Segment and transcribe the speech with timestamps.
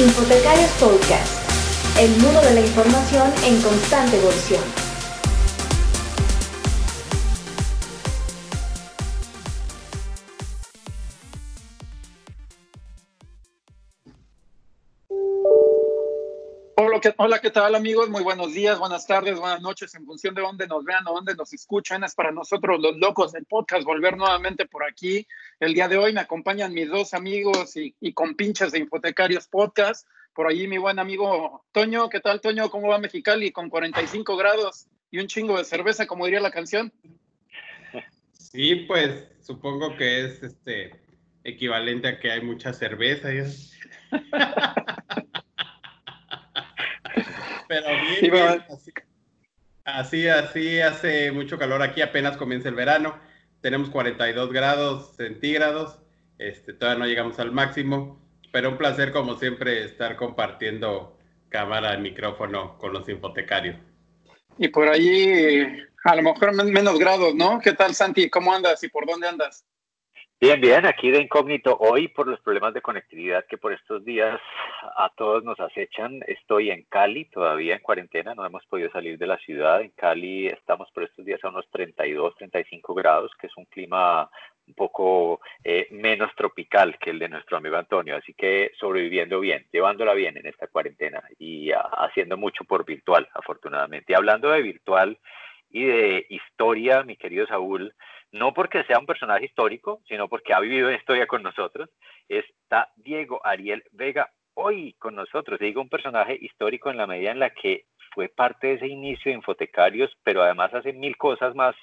[0.00, 1.28] Infotecarios Podcast,
[1.98, 4.89] el mundo de la información en constante evolución.
[17.18, 18.10] Hola ¿qué, tal amigos?
[18.10, 21.36] Muy buenos días, buenas tardes, buenas noches, en función de dónde nos vean o dónde
[21.36, 22.02] nos escuchan.
[22.02, 25.24] Es para nosotros los locos del podcast volver nuevamente por aquí.
[25.60, 30.08] El día de hoy me acompañan mis dos amigos y, y compinches de Infotecarios Podcast.
[30.34, 32.08] Por allí mi buen amigo Toño.
[32.08, 32.68] ¿Qué tal Toño?
[32.70, 33.52] ¿Cómo va Mexicali?
[33.52, 36.92] Con 45 grados y un chingo de cerveza, como diría la canción.
[38.32, 41.00] Sí, pues supongo que es este
[41.44, 43.28] equivalente a que hay mucha cerveza.
[47.70, 47.86] Pero
[48.20, 48.64] bien,
[49.84, 53.16] así, así, hace mucho calor aquí, apenas comienza el verano.
[53.60, 56.00] Tenemos 42 grados centígrados,
[56.38, 58.20] este, todavía no llegamos al máximo,
[58.50, 61.16] pero un placer como siempre estar compartiendo
[61.48, 63.76] cámara y micrófono con los infotecarios.
[64.58, 65.62] Y por allí,
[66.02, 67.60] a lo mejor menos grados, ¿no?
[67.60, 68.28] ¿Qué tal, Santi?
[68.28, 69.64] ¿Cómo andas y por dónde andas?
[70.42, 74.40] Bien, bien, aquí de incógnito hoy por los problemas de conectividad que por estos días
[74.96, 76.20] a todos nos acechan.
[76.26, 79.82] Estoy en Cali todavía en cuarentena, no hemos podido salir de la ciudad.
[79.82, 84.30] En Cali estamos por estos días a unos 32, 35 grados, que es un clima
[84.66, 89.66] un poco eh, menos tropical que el de nuestro amigo Antonio, así que sobreviviendo bien,
[89.70, 94.14] llevándola bien en esta cuarentena y haciendo mucho por virtual, afortunadamente.
[94.14, 95.18] Y hablando de virtual
[95.68, 97.94] y de historia, mi querido Saúl,
[98.32, 101.90] no porque sea un personaje histórico, sino porque ha vivido en historia con nosotros,
[102.28, 105.58] está Diego Ariel Vega hoy con nosotros.
[105.58, 109.30] Digo un personaje histórico en la medida en la que fue parte de ese inicio
[109.30, 111.74] de Infotecarios, pero además hace mil cosas más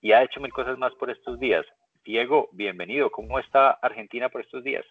[0.00, 1.64] y ha hecho mil cosas más por estos días.
[2.04, 3.10] Diego, bienvenido.
[3.10, 4.84] ¿Cómo está Argentina por estos días?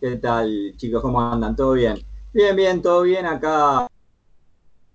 [0.00, 1.02] ¿Qué tal, chicos?
[1.02, 1.56] ¿Cómo andan?
[1.56, 1.96] ¿Todo bien?
[2.32, 3.26] Bien, bien, todo bien.
[3.26, 3.86] Acá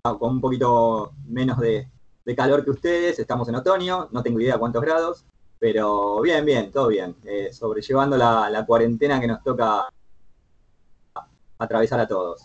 [0.04, 1.86] con un poquito menos de,
[2.26, 5.26] de calor que ustedes, estamos en otoño, no tengo idea cuántos grados,
[5.60, 9.88] pero bien, bien, todo bien, eh, sobrellevando la, cuarentena que nos toca
[11.58, 12.42] atravesar a todos.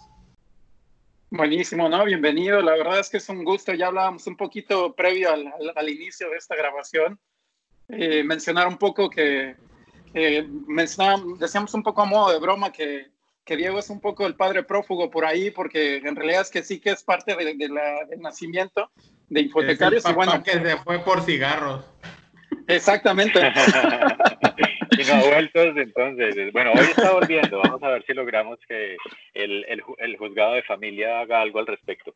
[1.30, 2.04] Buenísimo, ¿no?
[2.04, 2.60] Bienvenido.
[2.60, 3.72] La verdad es que es un gusto.
[3.72, 7.18] Ya hablábamos un poquito previo al, inicio de esta grabación.
[7.88, 9.56] Eh, mencionar un poco que,
[10.12, 10.46] que
[11.38, 13.06] decíamos un poco a modo de broma que,
[13.44, 16.62] que, Diego es un poco el padre prófugo por ahí, porque en realidad es que
[16.62, 18.90] sí que es parte de, del nacimiento,
[19.28, 20.08] de hipotecarios.
[20.08, 21.84] y bueno, que se fue por cigarros.
[22.68, 23.40] Exactamente.
[24.98, 26.52] y no ha vuelto entonces.
[26.52, 27.60] Bueno, hoy está volviendo.
[27.60, 28.96] Vamos a ver si logramos que
[29.34, 32.14] el, el, el juzgado de familia haga algo al respecto.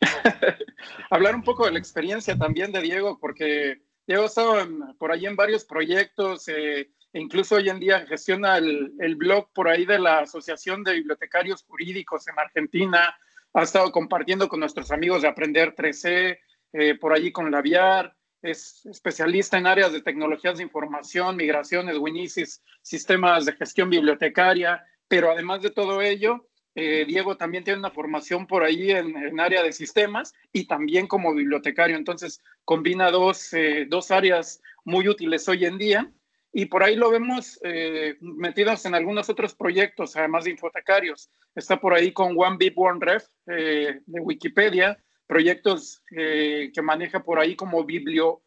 [1.10, 4.68] Hablar un poco de la experiencia también de Diego, porque Diego ha estado
[4.98, 9.52] por ahí en varios proyectos, eh, e incluso hoy en día gestiona el, el, blog
[9.52, 13.16] por ahí de la Asociación de Bibliotecarios Jurídicos en Argentina,
[13.54, 16.38] ha estado compartiendo con nuestros amigos de Aprender 3C,
[16.72, 21.98] eh, por allí con la VIAR, es especialista en áreas de tecnologías de información, migraciones,
[21.98, 27.90] Winisis, sistemas de gestión bibliotecaria, pero además de todo ello, eh, Diego también tiene una
[27.90, 31.96] formación por ahí en, en, área de sistemas y también como bibliotecario.
[31.96, 36.12] Entonces, combina dos, eh, dos áreas muy útiles hoy en día
[36.58, 41.30] y por ahí lo vemos eh, metidos en algunos otros proyectos, además de infotecarios.
[41.54, 44.98] Está por ahí con One Big One Ref eh, de Wikipedia,
[45.28, 48.42] proyectos eh, que maneja por ahí como biblio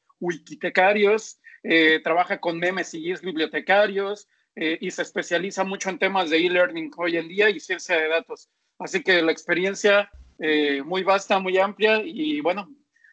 [2.03, 7.29] trabaja con memes guías bibliotecarios y se especializa mucho en temas de e-learning hoy en
[7.29, 8.49] día y ciencia de datos.
[8.77, 10.11] Así que la experiencia
[10.83, 12.69] muy vasta, muy amplia y bueno,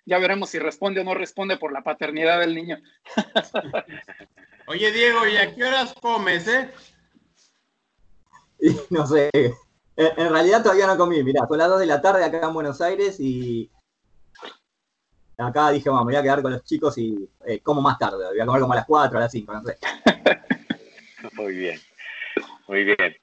[0.08, 2.78] ya veremos si responde o no responde por la paternidad del niño.
[4.66, 6.70] Oye, Diego, ¿y a qué horas comes, eh?
[8.91, 9.30] no sé.
[9.97, 11.22] En, realidad todavía no comí.
[11.22, 13.70] Mirá, son las 2 de la tarde acá en Buenos Aires y
[15.36, 18.28] acá dije, vamos, me voy a quedar con los chicos y eh, como más tarde.
[18.28, 19.78] Voy a comer como a las 4, a las 5, no sé.
[21.34, 21.80] Muy bien,
[22.66, 23.16] muy bien.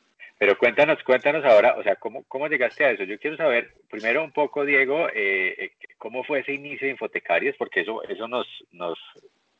[0.46, 3.04] Pero cuéntanos, cuéntanos ahora, o sea, ¿cómo, cómo llegaste a eso?
[3.04, 7.56] Yo quiero saber, primero un poco, Diego, eh, eh, cómo fue ese inicio de Infotecarios,
[7.58, 8.96] porque eso, eso nos, nos,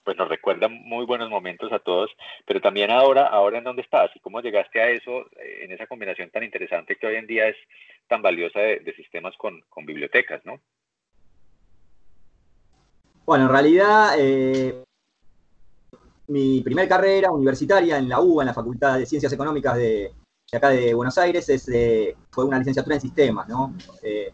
[0.04, 2.12] pues nos recuerda muy buenos momentos a todos,
[2.46, 5.88] pero también ahora, ahora en dónde estás y cómo llegaste a eso, eh, en esa
[5.88, 7.58] combinación tan interesante que hoy en día es
[8.08, 10.60] tan valiosa de, sistemas con, bibliotecas, ¿no?
[13.26, 14.84] Bueno, en realidad, eh,
[16.28, 20.12] mi primer carrera universitaria en la UBA, en la Facultad de Ciencias Económicas de,
[20.58, 21.70] acá de Buenos Aires, es,
[22.30, 23.74] fue una licenciatura en sistemas, ¿no?
[24.02, 24.34] Eh,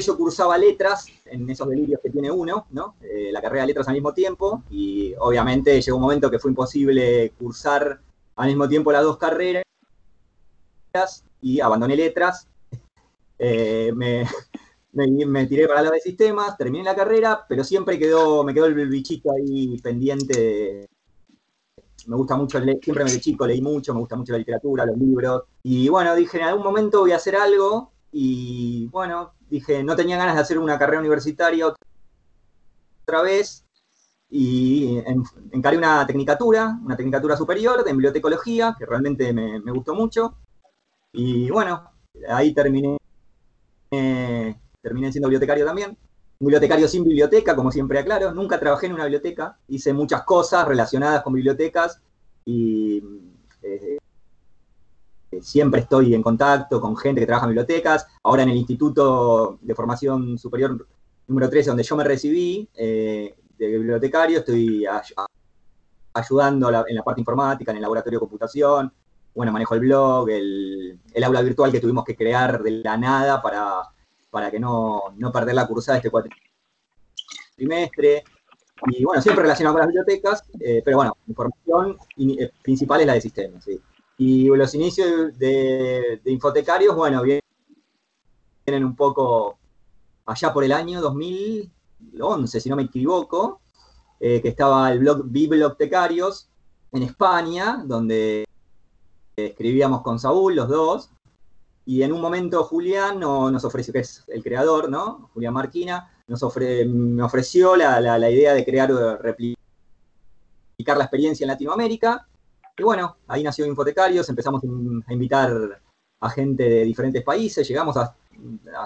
[0.00, 2.94] yo cursaba letras en esos delirios que tiene uno, ¿no?
[3.00, 6.50] Eh, la carrera de letras al mismo tiempo y obviamente llegó un momento que fue
[6.50, 8.00] imposible cursar
[8.36, 9.64] al mismo tiempo las dos carreras
[11.40, 12.46] y abandoné letras.
[13.40, 13.92] Eh,
[14.92, 18.66] me, me, tiré para la de sistemas, terminé la carrera, pero siempre quedó, me quedó
[18.66, 20.88] el bichito ahí pendiente.
[22.08, 24.96] Me gusta mucho siempre me de chico leí mucho, me gusta mucho la literatura, los
[24.96, 25.42] libros.
[25.62, 27.92] Y bueno, dije, en algún momento voy a hacer algo.
[28.10, 33.66] Y bueno, dije, no tenía ganas de hacer una carrera universitaria otra vez.
[34.30, 35.02] Y
[35.52, 40.38] encaré una tecnicatura, una tecnicatura superior de bibliotecología, que realmente me, me gustó mucho.
[41.12, 41.90] Y bueno,
[42.30, 42.96] ahí terminé,
[44.80, 45.96] terminé siendo bibliotecario también.
[46.40, 48.32] Bibliotecario sin biblioteca, como siempre aclaro.
[48.32, 49.58] Nunca trabajé en una biblioteca.
[49.68, 52.00] Hice muchas cosas relacionadas con bibliotecas
[52.44, 53.02] y
[53.62, 53.98] eh,
[55.40, 58.06] siempre estoy en contacto con gente que trabaja en bibliotecas.
[58.22, 60.86] Ahora en el Instituto de Formación Superior
[61.26, 64.86] número 13, donde yo me recibí eh, de bibliotecario, estoy
[66.14, 68.92] ayudando en la parte informática, en el laboratorio de computación,
[69.34, 73.82] bueno, manejo el blog, el, aula virtual que tuvimos que crear de la nada para,
[74.30, 76.10] para que no, perder la cursada este
[77.56, 78.24] trimestre.
[78.86, 83.06] Y bueno, siempre relacionado con las bibliotecas, eh, pero bueno, mi formación eh, principal es
[83.06, 83.68] la de sistemas.
[84.16, 89.58] Y los inicios de, infotecarios, bueno, vienen un poco
[90.26, 93.60] allá por el año 2011, si no me equivoco,
[94.20, 96.48] eh, que estaba el blog Bibliotecarios
[96.92, 98.44] en España, donde
[99.36, 101.10] escribíamos con Saúl, los dos,
[101.88, 105.30] y en un momento Julián nos ofreció, que es el creador, ¿no?
[105.32, 106.42] Julián Marquina, nos
[106.86, 109.56] me ofreció la, idea de crear, replicar
[110.98, 112.28] la experiencia en Latinoamérica.
[112.76, 114.62] Y bueno, ahí nació Infotecarios, empezamos
[115.06, 115.80] a invitar
[116.20, 118.14] a gente de diferentes países, llegamos a,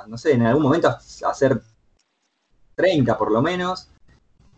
[0.07, 1.61] no sé, en algún momento a hacer
[2.77, 3.91] 30 por lo menos.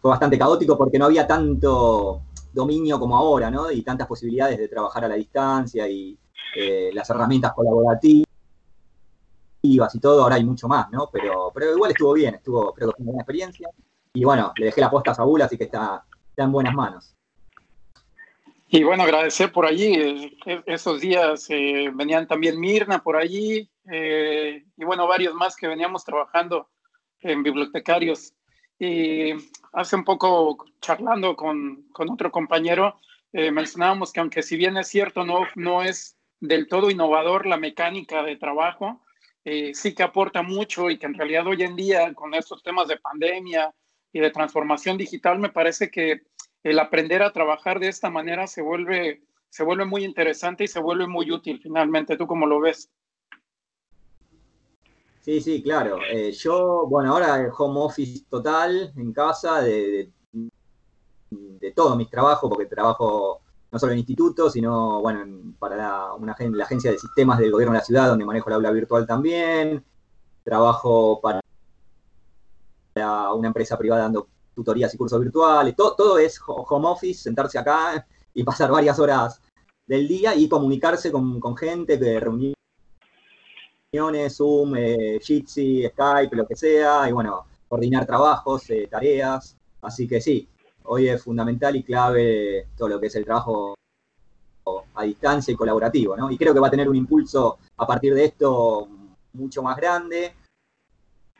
[0.02, 2.20] Fue bastante caótico porque no había tanto,
[2.52, 3.70] dominio como ahora, ¿no?
[3.70, 6.18] Y tantas posibilidades de trabajar a la distancia y
[6.54, 8.33] eh, las herramientas colaborativas
[9.64, 11.08] y todo, ahora hay mucho más, ¿no?
[11.10, 13.70] Pero, pero igual estuvo bien, estuvo, creo que fue una buena experiencia.
[14.12, 16.04] Y bueno, le dejé la posta a Saúl, así que está,
[16.36, 17.14] en buenas manos.
[18.68, 19.94] Y bueno, agradecer por allí,
[20.46, 26.04] eh, esos días eh, venían también Mirna por allí, y bueno, varios más que veníamos
[26.04, 26.68] trabajando
[27.20, 28.32] en bibliotecarios.
[28.78, 29.32] Y
[29.72, 32.98] hace un poco charlando con, con otro compañero,
[33.32, 37.56] eh, mencionábamos que aunque si bien es cierto, no, no es del todo innovador la
[37.56, 39.03] mecánica de trabajo,
[39.44, 42.88] eh, sí que aporta mucho y que en realidad hoy en día con estos temas
[42.88, 43.74] de pandemia
[44.12, 46.22] y de transformación digital, me parece que
[46.62, 50.80] el aprender a trabajar de esta manera se vuelve, se vuelve muy interesante y se
[50.80, 52.16] vuelve muy útil finalmente.
[52.16, 52.90] ¿Tú cómo lo ves?
[55.20, 55.98] Sí, sí, claro.
[56.10, 60.10] Eh, yo, bueno, ahora home office total en casa de,
[61.30, 63.40] de, todos mis trabajos, porque trabajo
[63.74, 67.80] no solo en instituto, sino, bueno, para la, una, agencia de sistemas del gobierno de
[67.80, 69.84] la ciudad, donde manejo la aula virtual también.
[70.44, 71.40] Trabajo para
[73.32, 75.74] una empresa privada dando tutorías y cursos virtuales.
[75.74, 79.42] Todo, todo es home office, sentarse acá y pasar varias horas
[79.84, 82.54] del día y comunicarse con, con gente, reunir
[84.30, 89.56] Zoom, eh, Jitsi, Skype, lo que sea, y bueno, coordinar trabajos, eh, tareas.
[89.82, 90.48] Así que sí,
[90.84, 93.74] hoy es fundamental y clave todo lo que es el trabajo
[94.94, 96.30] a distancia y colaborativo, ¿no?
[96.30, 98.88] Y creo que va a tener un impulso a partir de esto
[99.32, 100.32] mucho más grande.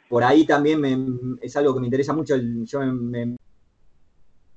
[0.09, 3.37] Por ahí también es algo que me interesa mucho, yo me,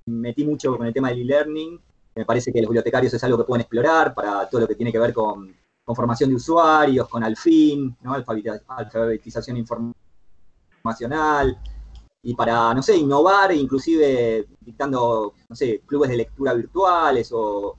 [0.06, 1.79] metí mucho con el tema del e-learning,
[2.15, 4.91] me parece que los bibliotecarios es algo que pueden explorar para todo lo que tiene
[4.91, 5.53] que ver con
[5.88, 8.13] con formación de usuarios, con Alfin, ¿no?
[8.13, 11.58] alfabetización informacional,
[12.27, 17.77] y para, no sé, innovar, inclusive dictando, no sé, clubes de lectura virtuales o,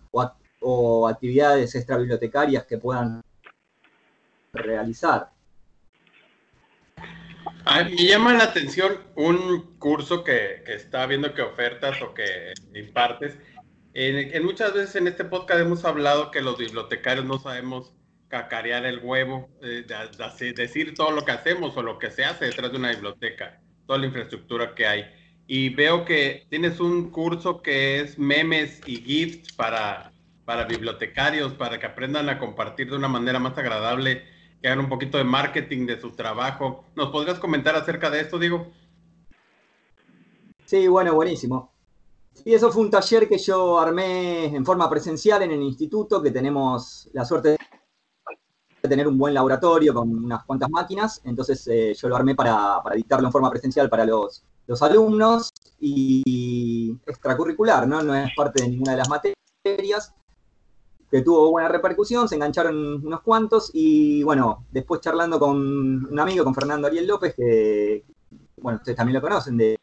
[1.07, 3.21] actividades extra bibliotecarias que puedan
[4.55, 5.29] realizar.
[7.67, 13.39] me llama la atención un curso que, que está viendo que ofertas o que impartes.
[13.93, 17.93] en, muchas veces en este podcast hemos hablado que los bibliotecarios no sabemos
[18.29, 19.85] cacarear el huevo, eh,
[20.57, 23.99] decir todo lo que hacemos o lo que se hace detrás de una biblioteca, toda
[23.99, 25.05] la infraestructura que hay.
[25.47, 30.13] Y veo que tienes un curso que es memes y gifs para,
[30.45, 34.25] para bibliotecarios, para que aprendan a compartir de una manera más agradable,
[34.61, 36.85] que hagan un poquito de marketing de su trabajo.
[36.95, 38.71] ¿Nos podrías comentar acerca de esto, Diego?
[40.67, 41.73] Sí, bueno, buenísimo.
[42.45, 46.31] Y eso fue un taller que yo armé en forma presencial en el instituto, que
[46.31, 47.57] tenemos la suerte
[48.89, 53.27] tener un buen laboratorio con unas cuantas máquinas, entonces eh, yo lo armé para, dictarlo
[53.27, 54.45] en forma presencial para los,
[54.81, 58.03] alumnos y extracurricular, ¿no?
[58.03, 60.15] No es parte de ninguna de las materias.
[61.11, 65.57] que tuvo buena repercusión, se engancharon unos cuantos y bueno, después charlando con
[66.07, 68.05] un amigo, con Fernando Ariel López, que
[68.61, 69.79] bueno, ustedes también lo conocen, de,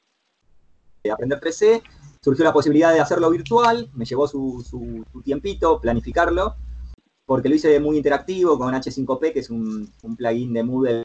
[1.11, 1.83] Aprender 3C,
[2.19, 6.55] surgió la posibilidad de hacerlo virtual, me llevó su, tiempito planificarlo,
[7.25, 11.03] porque lo hice muy interactivo con H5P, que es un, plugin de Moodle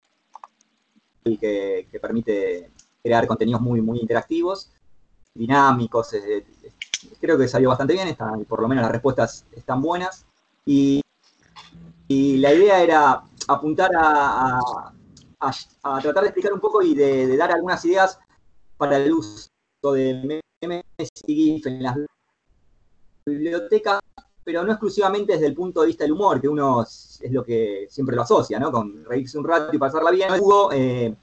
[1.25, 2.71] que, que, permite
[3.03, 4.71] crear contenidos muy, muy interactivos,
[5.35, 6.15] dinámicos,
[7.21, 8.17] creo que salió bastante bien,
[8.49, 10.27] por lo menos las respuestas están buenas.
[10.67, 11.01] Y,
[12.09, 14.59] la idea era apuntar a,
[16.03, 18.19] tratar de explicar un poco y de, dar algunas ideas
[18.77, 19.49] para el uso
[19.93, 20.83] de memes
[21.27, 21.97] y GIF en las
[23.27, 24.01] bibliotecas,
[24.51, 27.87] pero no exclusivamente desde el punto de vista del humor, que uno es, lo que
[27.89, 28.73] siempre lo asocia, ¿no?
[28.73, 30.29] Con reírse un rato y pasarla bien.
[30.41, 31.15] Hugo, eh,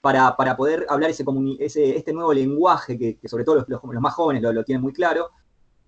[0.00, 1.26] para, poder hablar ese,
[1.58, 5.28] ese, este nuevo lenguaje que, sobre todo los, más jóvenes lo, tienen muy claro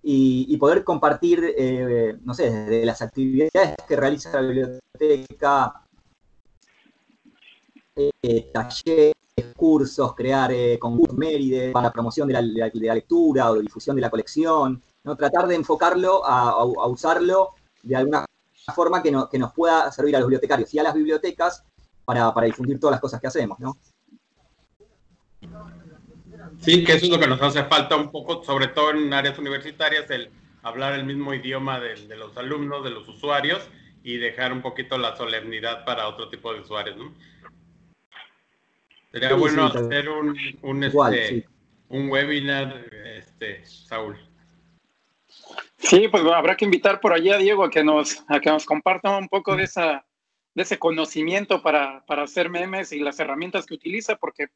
[0.03, 5.81] y, poder compartir, eh, no sé, desde las actividades que realiza la biblioteca,
[7.95, 9.15] eh, talleres,
[9.55, 12.41] cursos, crear eh, concursos Méride para promoción de la,
[12.93, 15.15] lectura o difusión de la colección, ¿no?
[15.15, 18.25] tratar de enfocarlo a, usarlo de alguna
[18.75, 21.63] forma que, que, nos pueda servir a los bibliotecarios y a las bibliotecas
[22.05, 23.77] para, para difundir todas las cosas que hacemos, ¿no?
[26.59, 29.37] Sí, que eso es lo que nos hace falta un poco, sobre todo en áreas
[29.37, 30.29] universitarias, el
[30.63, 33.67] hablar el mismo idioma de, los alumnos, de los usuarios
[34.03, 37.13] y dejar un poquito la solemnidad para otro tipo de usuarios, ¿no?
[39.11, 41.47] Sería bueno hacer un, un, este,
[41.89, 42.85] un webinar,
[43.17, 44.17] este, Saúl.
[45.77, 48.65] Sí, pues habrá que invitar por allá a Diego a que nos, a que nos
[48.65, 50.05] comparta un poco de esa
[50.57, 54.47] de ese conocimiento para, para hacer memes y las herramientas que utiliza, porque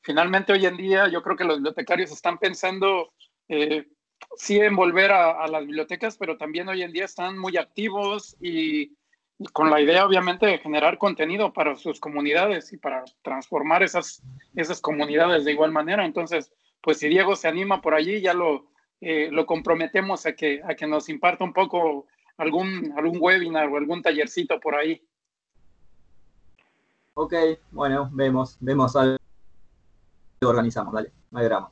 [0.00, 3.12] finalmente hoy en día yo creo que los bibliotecarios están pensando
[3.48, 3.88] eh,
[4.36, 8.96] sí en volver a, las bibliotecas, pero también hoy en día están muy activos y,
[9.52, 14.22] con la idea obviamente de generar contenido para sus comunidades y para transformar esas,
[14.54, 16.04] esas comunidades de igual manera.
[16.04, 18.70] Entonces, pues si Diego se anima por allí, ya lo,
[19.00, 23.76] eh, lo comprometemos a que, a que nos imparta un poco algún, algún webinar o
[23.76, 25.02] algún tallercito por ahí.
[27.14, 27.34] Ok,
[27.70, 29.20] bueno, vemos, vemos algo
[30.48, 31.70] organizamos, dale, no hay drama.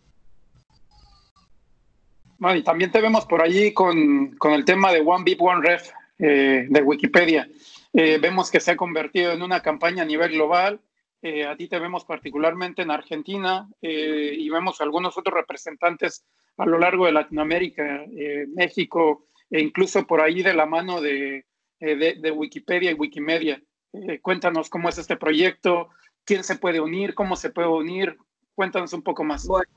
[2.54, 6.66] y también te vemos por allí con, el tema de One Bip, One Ref eh,
[6.68, 7.48] de Wikipedia.
[7.92, 10.80] Eh, vemos que se ha convertido en una campaña a nivel global.
[11.20, 16.24] Eh, a ti te vemos particularmente en Argentina y vemos algunos otros representantes
[16.56, 18.04] a lo largo de Latinoamérica,
[18.54, 21.44] México e incluso por ahí de la mano de,
[22.34, 23.60] Wikipedia y Wikimedia.
[24.22, 25.88] cuéntanos cómo es este proyecto,
[26.24, 28.16] quién se puede unir, cómo se puede unir,
[28.58, 29.46] Cuéntanos un poco más.
[29.46, 29.70] Bueno,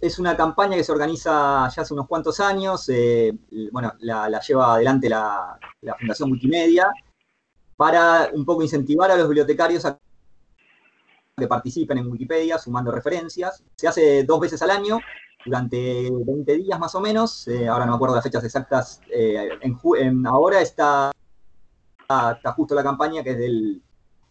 [0.00, 2.88] es una campaña que se organiza ya hace unos cuantos años.
[2.88, 3.36] Eh,
[3.72, 5.58] bueno, la, lleva adelante la,
[5.98, 6.88] Fundación Wikimedia
[7.78, 9.96] para un poco incentivar a los bibliotecarios a
[11.36, 13.62] que participen en Wikipedia sumando referencias.
[13.76, 14.98] Se hace dos veces al año,
[15.46, 17.46] durante 20 días más o menos.
[17.46, 19.00] Eh, ahora no me acuerdo las fechas exactas.
[19.14, 19.48] Eh,
[20.26, 21.12] ahora está,
[22.00, 23.80] está justo la campaña que es del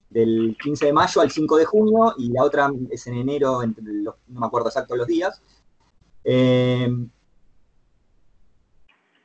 [0.10, 4.40] del 15 de mayo al 5 de junio y la otra es en enero, no
[4.40, 5.42] me acuerdo exacto los días.
[6.24, 6.90] Eh,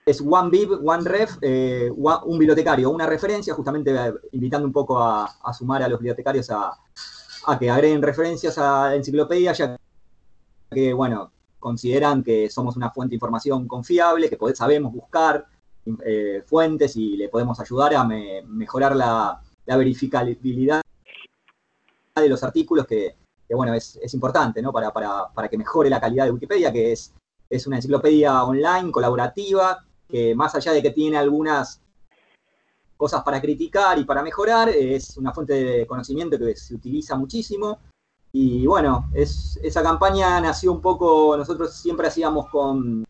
[0.04, 4.98] es One Bib, One Ref, eh, un bibliotecario, una referencia, justamente eh, invitando un poco
[5.00, 6.76] a, sumar a los bibliotecarios a,
[7.58, 9.76] que agreguen referencias a la enciclopedia, ya
[10.70, 15.46] que, bueno, consideran que somos una fuente de información confiable, que sabemos buscar
[16.46, 20.82] fuentes y le podemos ayudar a mejorar la, verificabilidad
[22.14, 23.16] de los artículos, que,
[23.50, 24.72] bueno, es, importante, ¿no?
[24.72, 27.12] Para, para, que mejore la calidad de Wikipedia, que es,
[27.50, 31.80] es una enciclopedia online, colaborativa, que más allá de que tiene algunas
[32.98, 37.78] cosas para criticar y para mejorar, es una fuente de conocimiento que se utiliza muchísimo.
[38.30, 43.04] Y bueno, es, esa campaña nació un poco, nosotros siempre hacíamos con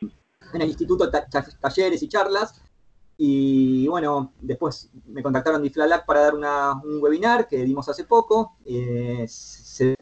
[0.00, 2.62] en el instituto talleres y charlas,
[3.16, 8.56] y bueno, después me contactaron de Flalac para dar un webinar que dimos hace poco.
[8.64, 9.94] Eh, se,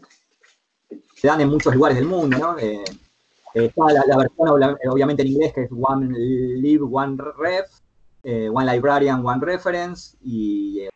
[1.22, 2.58] dan en muchos lugares del mundo, ¿no?
[2.58, 2.84] Eh,
[3.54, 4.48] está la, versión
[4.90, 7.70] obviamente en inglés que es One Live, One Ref,
[8.22, 10.86] eh, One Librarian, One Reference, y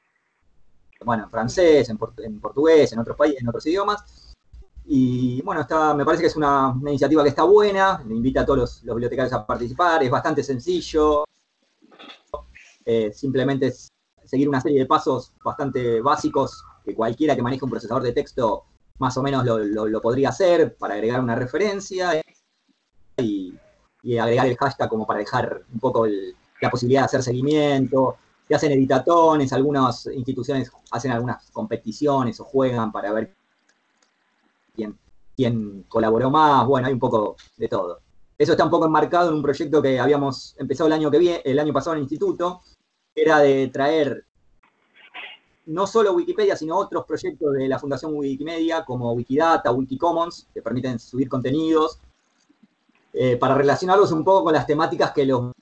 [1.05, 4.35] bueno, en francés, en, portugués, en otros países, en otros idiomas.
[4.87, 8.47] Y bueno, está, me parece que es una, iniciativa que está buena, le invita a
[8.47, 11.25] todos los, bibliotecarios a participar, es bastante sencillo,
[12.85, 13.73] eh, simplemente
[14.25, 18.65] seguir una serie de pasos bastante básicos que cualquiera que maneje un procesador de texto
[18.99, 22.23] más o menos lo, podría hacer para agregar una referencia.
[23.17, 23.55] Y,
[24.19, 26.07] agregar el hashtag como para dejar un poco
[26.61, 28.17] la posibilidad de hacer seguimiento.
[28.47, 33.35] Se hacen editatones, algunas instituciones hacen algunas competiciones o juegan para ver
[35.35, 36.67] quién, colaboró más.
[36.67, 38.01] Bueno, hay un poco de todo.
[38.37, 41.43] Eso está un poco enmarcado en un proyecto que habíamos empezado el año que viene,
[41.45, 42.61] el año pasado en el instituto,
[43.15, 44.27] era de traer
[45.67, 50.99] no solo Wikipedia, sino otros proyectos de la Fundación Wikimedia, como Wikidata, Wikicommons, que permiten
[50.99, 52.01] subir contenidos,
[53.17, 55.53] eh, para relacionarlos un poco con las temáticas que los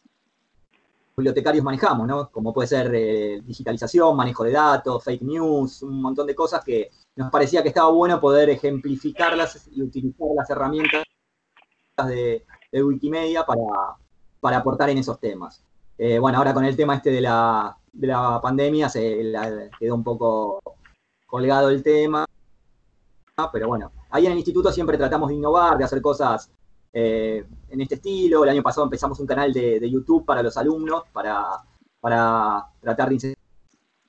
[1.15, 2.31] bibliotecarios manejamos.
[2.31, 6.91] Como puede ser eh, digitalización, manejo de datos, fake news, un montón de cosas que
[7.15, 11.05] nos parecía que estaba bueno poder ejemplificarlas y utilizar las herramientas
[12.07, 13.61] de, Wikimedia para,
[14.41, 15.63] para aportar en esos temas.
[15.99, 19.31] Eh, bueno, ahora con el tema este de la, de la pandemia se
[19.79, 20.59] quedó un poco
[21.27, 22.25] colgado el tema,
[23.53, 26.51] pero bueno, ahí en el instituto siempre tratamos de innovar, de hacer cosas
[26.93, 28.45] eh, en este estilo.
[28.45, 31.45] El año pasado empezamos un canal de, YouTube para los alumnos, para,
[32.01, 33.35] para tratar de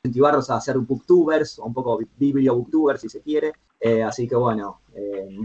[0.03, 3.53] incentivarlos a hacer booktubers, o un poco biblio booktubers si se quiere.
[3.79, 4.81] Eh, así que bueno,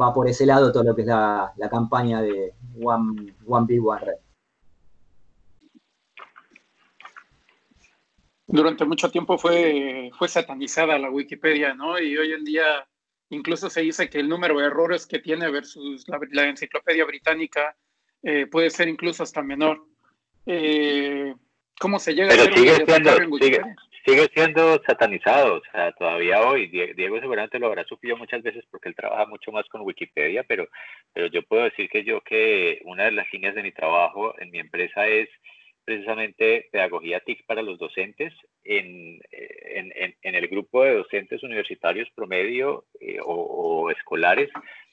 [0.01, 4.01] va por ese lado todo lo que es la, campaña de One, One People One
[4.01, 4.19] Red.
[8.49, 11.99] durante mucho tiempo fue, fue satanizada la Wikipedia, ¿no?
[12.01, 12.65] Y hoy en día
[13.31, 17.77] incluso se dice que el número de errores que tiene versus la, enciclopedia británica
[18.23, 19.85] eh, puede ser incluso hasta menor.
[20.47, 21.35] Eh,
[21.79, 23.63] ¿Cómo se llega a ser sigue siendo, sigue,
[24.05, 28.89] sigue, siendo satanizado, o sea, todavía hoy, Diego seguramente lo habrá sufrido muchas veces porque
[28.89, 30.67] él trabaja mucho más con Wikipedia, pero,
[31.13, 34.51] pero yo puedo decir que yo que una de las líneas de mi trabajo en
[34.51, 35.29] mi empresa es
[35.89, 42.85] precisamente pedagogía TIC para los docentes en, en, en, el grupo de docentes universitarios promedio
[43.01, 44.51] eh, o, escolares.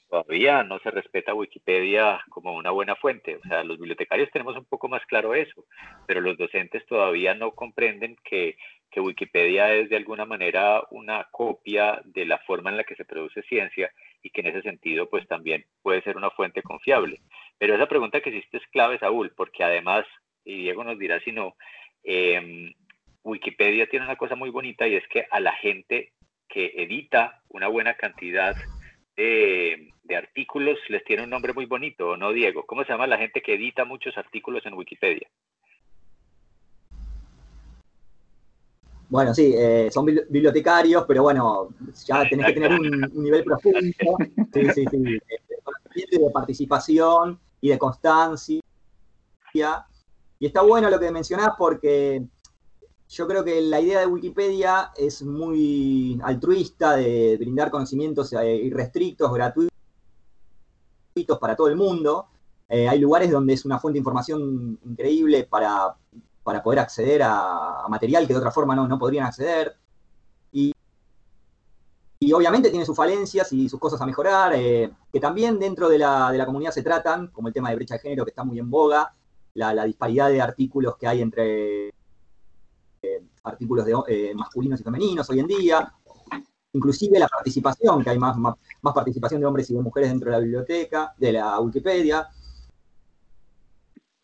[0.08, 3.36] Todavía no se respeta Wikipedia como una buena fuente.
[3.36, 5.66] O sea, los bibliotecarios tenemos un poco más claro eso,
[6.06, 8.56] pero los docentes todavía no comprenden que,
[8.90, 13.04] que Wikipedia es de alguna manera una copia de la forma en la que se
[13.04, 13.92] produce ciencia
[14.22, 17.20] y que en ese sentido pues también puede ser una fuente confiable.
[17.58, 20.06] Pero esa pregunta que hiciste es clave, Saúl, porque además
[20.46, 21.56] y Diego nos dirá si no,
[22.04, 22.72] em,
[23.24, 26.12] Wikipedia tiene una cosa muy bonita y es que a la gente
[26.48, 28.56] que edita una buena cantidad
[29.16, 32.64] de, artículos les tiene un nombre muy bonito, ¿no, Diego?
[32.64, 35.28] ¿Cómo se llama la gente que edita muchos artículos en Wikipedia?
[39.08, 41.68] Bueno, sí, eh, son bibliotecarios, pero bueno,
[42.06, 47.78] ya tenés que tener un, nivel profundo, sí, sí, sí, de, de participación y de
[47.78, 48.60] constancia
[50.38, 52.26] y está bueno lo que mencionás porque
[53.08, 59.32] yo creo que la idea de Wikipedia es muy altruista de brindar conocimientos eh, irrestrictos,
[59.32, 59.70] gratuitos
[61.40, 62.26] para todo el mundo.
[62.68, 65.94] Eh, hay lugares donde es una fuente de información increíble para,
[66.62, 69.76] poder acceder a, material que de otra forma no, no podrían acceder.
[70.50, 70.72] Y,
[72.18, 75.98] y, obviamente tiene sus falencias y sus cosas a mejorar, eh, que también dentro de
[75.98, 78.42] la, de la comunidad se tratan, como el tema de brecha de género que está
[78.42, 79.14] muy en boga,
[79.56, 85.40] la, disparidad de artículos que hay entre eh, artículos de, eh, masculinos y femeninos hoy
[85.40, 85.92] en día,
[86.72, 88.54] inclusive la participación, que hay más, más,
[88.94, 92.28] participación de hombres y de mujeres dentro de la biblioteca, de la Wikipedia.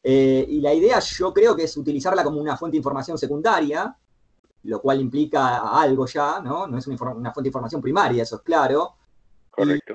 [0.04, 3.96] Eh, y la idea yo creo que es utilizarla como una fuente de información secundaria,
[4.64, 6.66] lo cual implica algo ya, ¿no?
[6.66, 8.96] No es una, fuente de información primaria, eso es claro.
[9.50, 9.94] Correcto.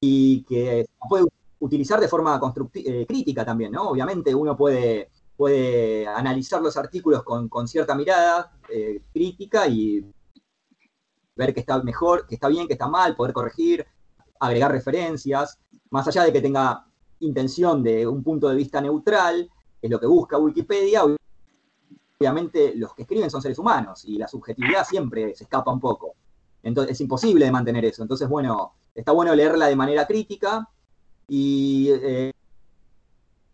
[0.00, 1.26] Y, y que puede
[1.60, 2.40] utilizar de forma
[2.74, 3.90] eh, crítica también, ¿no?
[3.90, 10.04] Obviamente uno puede, puede analizar los artículos con, cierta mirada eh, crítica y
[11.34, 13.86] ver que está mejor, que está bien, que está mal, poder corregir,
[14.40, 15.58] agregar referencias,
[15.90, 16.84] más allá de que tenga
[17.20, 19.48] intención de un punto de vista neutral,
[19.80, 21.02] es lo que busca Wikipedia,
[22.18, 26.14] obviamente los que escriben son seres humanos y la subjetividad siempre se escapa un poco.
[26.62, 28.02] Entonces es imposible de mantener eso.
[28.02, 30.68] Entonces, bueno, está bueno leerla de manera crítica,
[31.28, 32.32] y eh,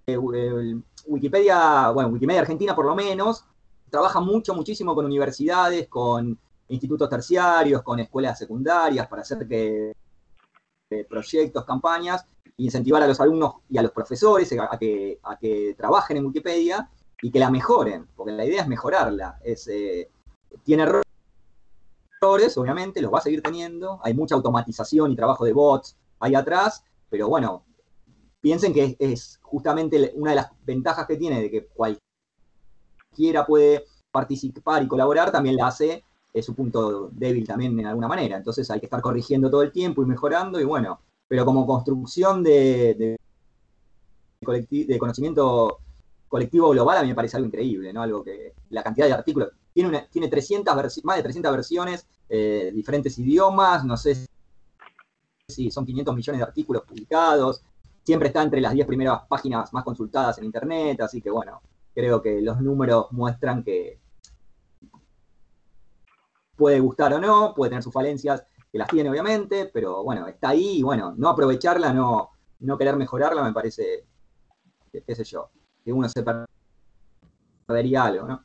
[0.07, 3.45] eh, Wikipedia, bueno, Wikimedia Argentina por lo menos,
[3.91, 9.93] trabaja mucho, muchísimo con universidades, con institutos terciarios, con escuelas secundarias para hacer eh,
[11.09, 12.25] proyectos, campañas,
[12.57, 16.89] incentivar a los alumnos y a los profesores a, que, trabajen en Wikipedia
[17.21, 19.41] y que la mejoren, porque la idea es mejorarla.
[19.43, 19.69] Es,
[20.63, 20.85] tiene
[22.23, 26.35] errores, obviamente, los va a seguir teniendo, hay mucha automatización y trabajo de bots ahí
[26.35, 26.85] atrás,
[27.15, 27.63] pero bueno,
[28.41, 34.83] piensen que es, justamente una de las ventajas que tiene de que cualquiera puede participar
[34.83, 38.37] y colaborar, también la hace es su punto débil también en alguna manera.
[38.37, 42.43] Entonces hay que estar corrigiendo todo el tiempo y mejorando y bueno, pero como construcción
[42.43, 43.17] de,
[44.99, 45.79] conocimiento
[46.27, 48.03] colectivo global a mí me parece algo increíble, ¿no?
[48.03, 50.75] Algo que la cantidad de artículos tiene tiene 300
[51.05, 54.27] más de 300 versiones, eh, diferentes idiomas, no sé
[55.49, 57.63] si son 500 millones de artículos publicados,
[58.03, 61.61] siempre está entre las 10 primeras páginas más consultadas en internet, así que bueno,
[61.95, 64.01] creo que los números muestran que
[66.57, 70.51] puede gustar o no, puede tener sus falencias, que las tiene obviamente, pero bueno, está
[70.51, 72.31] ahí y bueno, no aprovecharla, no,
[72.61, 74.07] no querer mejorarla, me parece,
[74.93, 75.51] qué sé yo,
[75.85, 76.25] que uno se
[77.67, 78.45] perdería algo, ¿no?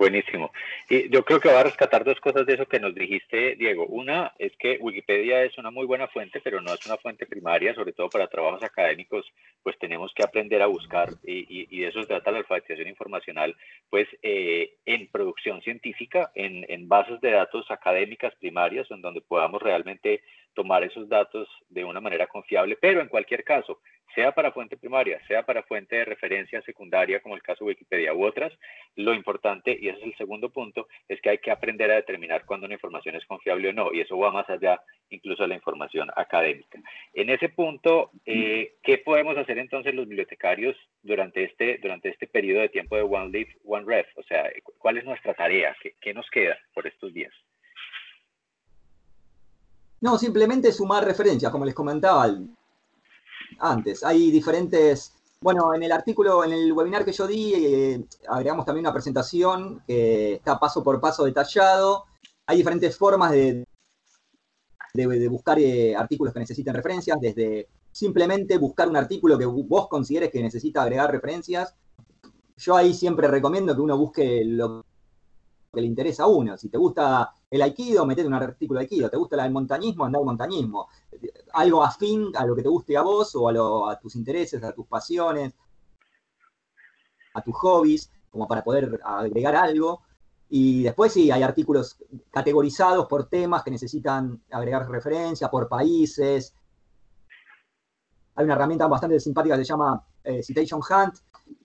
[0.00, 0.50] Buenísimo.
[0.88, 3.84] Y yo creo que va a rescatar dos cosas de eso que nos dijiste, Diego.
[3.84, 7.74] Una es que Wikipedia es una muy buena fuente, pero no es una fuente primaria,
[7.74, 9.30] sobre todo para trabajos académicos,
[9.62, 13.54] pues tenemos que aprender a buscar, y, y, de eso se trata la alfabetización informacional,
[13.90, 19.60] pues eh, en producción científica, en, en bases de datos académicas primarias, en donde podamos
[19.60, 20.22] realmente
[20.54, 23.80] tomar esos datos de una manera confiable, pero en cualquier caso,
[24.14, 28.14] sea para fuente primaria, sea para fuente de referencia secundaria, como el caso de Wikipedia
[28.14, 28.52] u otras,
[28.96, 32.44] lo importante, y ese es el segundo punto, es que hay que aprender a determinar
[32.44, 35.54] cuándo una información es confiable o no, y eso va más allá incluso de la
[35.54, 36.78] información académica.
[37.14, 42.60] En ese punto, eh, ¿qué podemos hacer entonces los bibliotecarios durante este, durante este periodo
[42.60, 44.06] de tiempo de One Leaf, One Ref?
[44.16, 45.76] O sea, ¿cuál es nuestra tarea?
[45.82, 47.32] ¿Qué, qué nos queda por estos días?
[50.00, 52.26] No, simplemente sumar referencias, como les comentaba
[53.60, 54.02] antes.
[54.04, 58.86] Hay diferentes, bueno, en el artículo, en el webinar que yo di, eh, agregamos también
[58.86, 62.04] una presentación que está paso por paso detallado.
[62.46, 63.64] Hay diferentes formas de,
[64.94, 70.30] de, buscar eh, artículos que necesiten referencias, desde simplemente buscar un artículo que vos consideres
[70.30, 71.74] que necesita agregar referencias.
[72.56, 74.84] Yo ahí siempre recomiendo que uno busque lo
[75.72, 76.56] que le interesa a uno.
[76.58, 79.10] Si te gusta el aikido, metete un artículo de aikido.
[79.10, 80.04] ¿Te gusta el montañismo?
[80.04, 80.88] Anda al montañismo.
[81.52, 84.86] Algo afín a lo que te guste a vos o a, tus intereses, a tus
[84.86, 85.52] pasiones,
[87.34, 90.02] a tus hobbies, como para poder agregar algo.
[90.48, 91.98] Y después sí, hay artículos
[92.30, 96.54] categorizados por temas que necesitan agregar referencia, por países.
[98.36, 101.14] Hay una herramienta bastante simpática que se llama eh, Citation Hunt,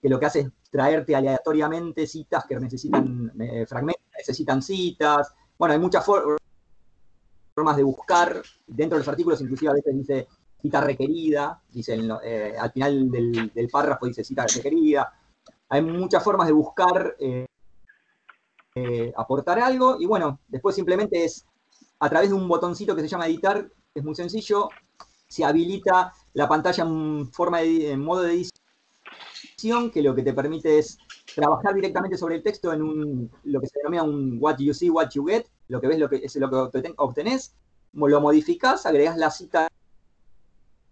[0.02, 5.32] que lo que hace es traerte aleatoriamente citas que necesitan eh, fragmentos, necesitan citas.
[5.58, 8.42] Bueno, hay muchas formas de buscar.
[8.66, 10.28] Dentro de los artículos, inclusive a veces dice
[10.60, 15.12] cita requerida, dice eh, al final del, párrafo dice cita requerida.
[15.68, 17.46] Hay muchas formas de buscar, eh,
[19.16, 21.46] aportar algo, y bueno, después simplemente es
[21.98, 24.68] a través de un botoncito que se llama editar, es muy sencillo,
[25.28, 30.34] se habilita la pantalla en forma de en modo de edición que lo que te
[30.34, 30.98] permite es
[31.34, 34.90] trabajar directamente sobre el texto en un, lo que se denomina un what you see,
[34.90, 37.54] what you get, lo que ves lo que, es lo que obtenés,
[37.92, 39.68] lo modificás, agregás la cita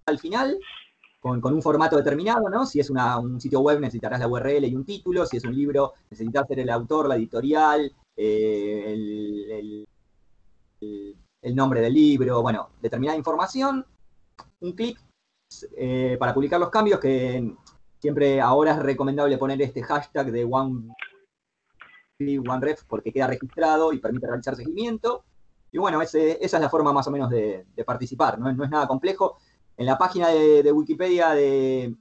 [0.07, 0.59] al final,
[1.21, 2.67] con, un formato determinado, ¿no?
[2.67, 5.95] Si es un sitio web necesitarás la URL y un título, si es un libro
[6.11, 9.87] necesitas ser el autor, la editorial, eh,
[10.83, 13.87] el, nombre del libro, bueno, determinada información,
[14.61, 14.99] un clic
[15.77, 17.55] eh, para publicar los cambios que
[18.05, 20.95] Siempre ahora es recomendable poner este hashtag de One,
[22.47, 25.25] OneRef porque queda registrado y permite realizar seguimiento.
[25.73, 28.51] Y bueno, esa es la forma más o menos de, participar, ¿no?
[28.51, 29.39] es nada complejo.
[29.79, 31.97] En la página de, Wikipedia de,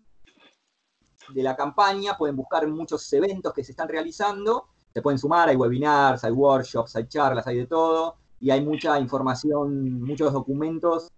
[1.29, 4.65] de la campaña pueden buscar muchos eventos que se están realizando.
[4.93, 8.17] Se pueden sumar, hay webinars, hay workshops, hay charlas, hay de todo.
[8.41, 11.13] Y hay mucha información, muchos documentos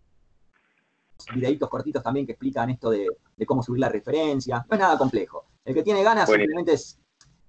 [1.34, 3.08] videitos cortitos también que explican esto de,
[3.46, 4.66] cómo subir la referencia.
[4.70, 5.46] No es nada complejo.
[5.64, 7.00] El que tiene ganas simplemente es,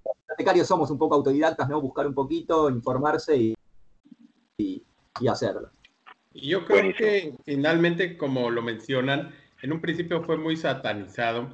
[0.04, 1.80] los bibliotecarios somos un poco autodidactas, ¿no?
[1.80, 3.54] Buscar un poquito, informarse y,
[4.58, 5.70] y, hacerlo.
[6.32, 11.52] Y yo creo que finalmente, como lo mencionan, en un principio fue muy satanizado,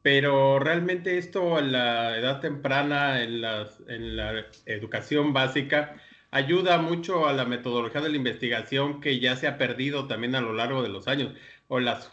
[0.00, 3.44] pero realmente esto a la edad temprana, en,
[3.88, 5.96] en la educación básica,
[6.32, 10.40] ayuda mucho a la metodología de la investigación que ya se ha perdido también a
[10.40, 11.32] lo largo de los años.
[11.68, 12.10] O las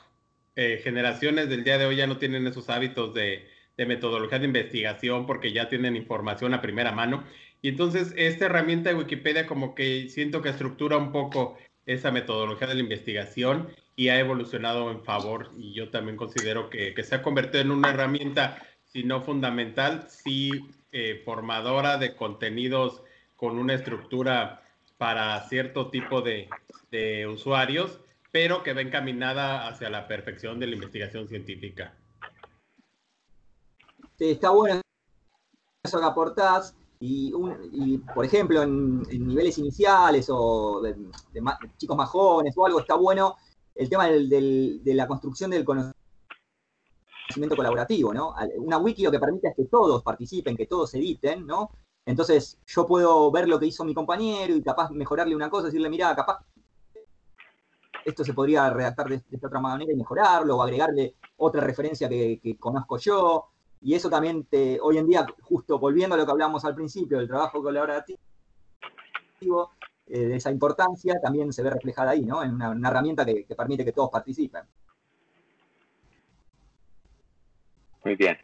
[0.56, 5.26] eh, generaciones del día de hoy ya no tienen esos hábitos de, metodología de investigación
[5.26, 7.24] porque ya tienen información a primera mano.
[7.62, 12.68] Y entonces esta herramienta de Wikipedia como que siento que estructura un poco esa metodología
[12.68, 15.52] de la investigación y ha evolucionado en favor.
[15.58, 20.52] Y yo también considero que, se ha convertido en una herramienta, si no fundamental, sí
[20.92, 23.02] eh, formadora de contenidos
[23.40, 24.62] con una estructura
[24.98, 26.50] para cierto tipo de,
[27.32, 28.00] usuarios,
[28.32, 31.94] pero que va encaminada hacia la perfección de la investigación científica.
[34.18, 34.82] está bueno
[35.84, 36.76] eso que aportás.
[37.00, 37.32] Y,
[38.14, 40.98] por ejemplo, en, niveles iniciales o de,
[41.78, 43.38] chicos más jóvenes o algo, está bueno
[43.74, 45.96] el tema de la construcción del conocimiento
[47.56, 48.36] colaborativo, ¿no?
[48.58, 51.72] Una wiki lo que permite es que todos participen, que todos editen, ¿no?
[52.10, 55.92] Entonces yo puedo ver lo que hizo mi compañero y capaz mejorarle una cosa, decirle,
[55.92, 56.40] mira, capaz
[58.04, 62.58] esto se podría redactar de, esta otra manera y mejorarlo, o agregarle otra referencia que,
[62.60, 63.50] conozco yo.
[63.82, 67.20] Y eso también te, hoy en día, justo volviendo a lo que hablamos al principio,
[67.20, 68.18] del trabajo colaborativo,
[70.08, 72.44] eh, de esa importancia también se ve reflejada ahí, ¿no?
[72.44, 74.64] En una, herramienta que permite que todos participen.
[78.04, 78.36] Muy bien.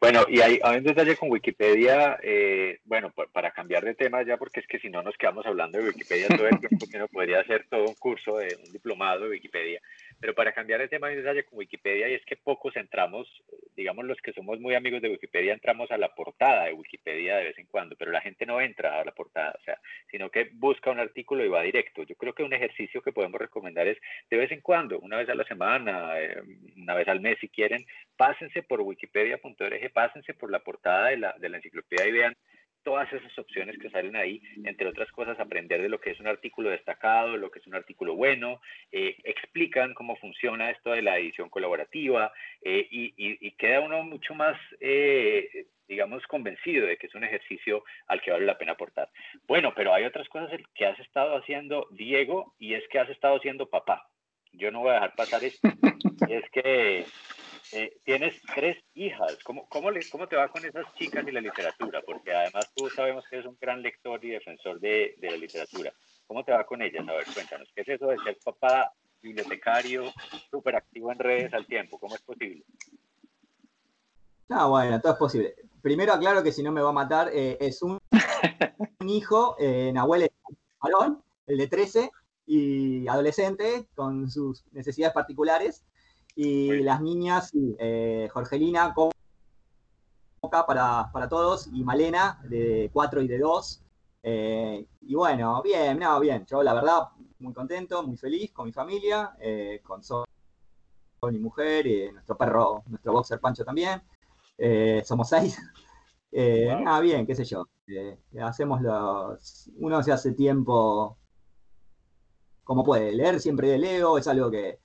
[0.00, 4.38] Bueno, y hay, hay un detalle con Wikipedia, eh, bueno, para cambiar de tema ya,
[4.38, 7.06] porque es que si no nos quedamos hablando de Wikipedia todo el tiempo, que no
[7.06, 9.82] podría hacer todo un curso, de, un diplomado de Wikipedia.
[10.20, 13.26] Pero para cambiar de tema un detalle con Wikipedia y es que pocos entramos,
[13.74, 17.44] digamos los que somos muy amigos de Wikipedia, entramos a la portada de Wikipedia de
[17.44, 19.78] vez en cuando, pero la gente no entra a la portada, o sea,
[20.10, 22.02] sino que busca un artículo y va directo.
[22.02, 23.96] Yo creo que un ejercicio que podemos recomendar es
[24.28, 26.42] de vez en cuando, una vez a la semana, eh,
[26.76, 31.34] una vez al mes si quieren, pásense por wikipedia.org, pásense por la portada de la,
[31.38, 32.36] de la enciclopedia y vean
[32.82, 36.26] todas esas opciones que salen ahí, entre otras cosas, aprender de lo que es un
[36.26, 38.60] artículo destacado, lo que es un artículo bueno,
[38.92, 44.56] eh, explican cómo funciona esto de la edición colaborativa eh, y, queda uno mucho más,
[44.80, 49.10] eh, digamos, convencido de que es un ejercicio al que vale la pena aportar.
[49.46, 53.38] Bueno, pero hay otras cosas que has estado haciendo, Diego, y es que has estado
[53.40, 54.08] siendo papá.
[54.52, 55.68] Yo no voy a dejar pasar esto.
[56.28, 57.04] es que
[57.72, 59.38] eh, tienes tres hijas.
[59.44, 62.02] ¿Cómo, cómo, le, ¿Cómo te va con esas chicas y la literatura?
[62.04, 65.92] Porque además tú sabemos que eres un gran lector y defensor de, la literatura.
[66.26, 67.08] ¿Cómo te va con ellas?
[67.08, 70.12] A ver, cuéntanos, ¿qué es eso de ser papá, bibliotecario,
[70.50, 71.98] súper activo en redes al tiempo?
[71.98, 72.64] ¿Cómo es posible?
[74.48, 75.54] No, bueno, todo es posible.
[75.80, 77.98] Primero aclaro que si no me va a matar, eh, es un,
[79.00, 80.30] un hijo, eh, Nahuel es
[81.46, 82.10] el de 13,
[82.46, 85.84] y adolescente, con sus necesidades particulares,
[86.34, 93.38] y las niñas, eh, Jorgelina, Coca para, para todos, y Malena, de 4 y de
[93.38, 93.82] 2.
[94.22, 96.46] Eh, y bueno, bien, no, bien.
[96.46, 100.24] Yo la verdad, muy contento, muy feliz con mi familia, eh, con Sol,
[101.30, 104.02] mi mujer, y nuestro perro, nuestro boxer Pancho también.
[105.04, 105.58] somos seis.
[106.32, 107.66] Nada, bien, qué sé yo.
[108.42, 109.70] hacemos los.
[109.76, 111.18] Uno se hace tiempo
[112.64, 113.12] como puede.
[113.12, 114.78] Leer siempre leo, es algo que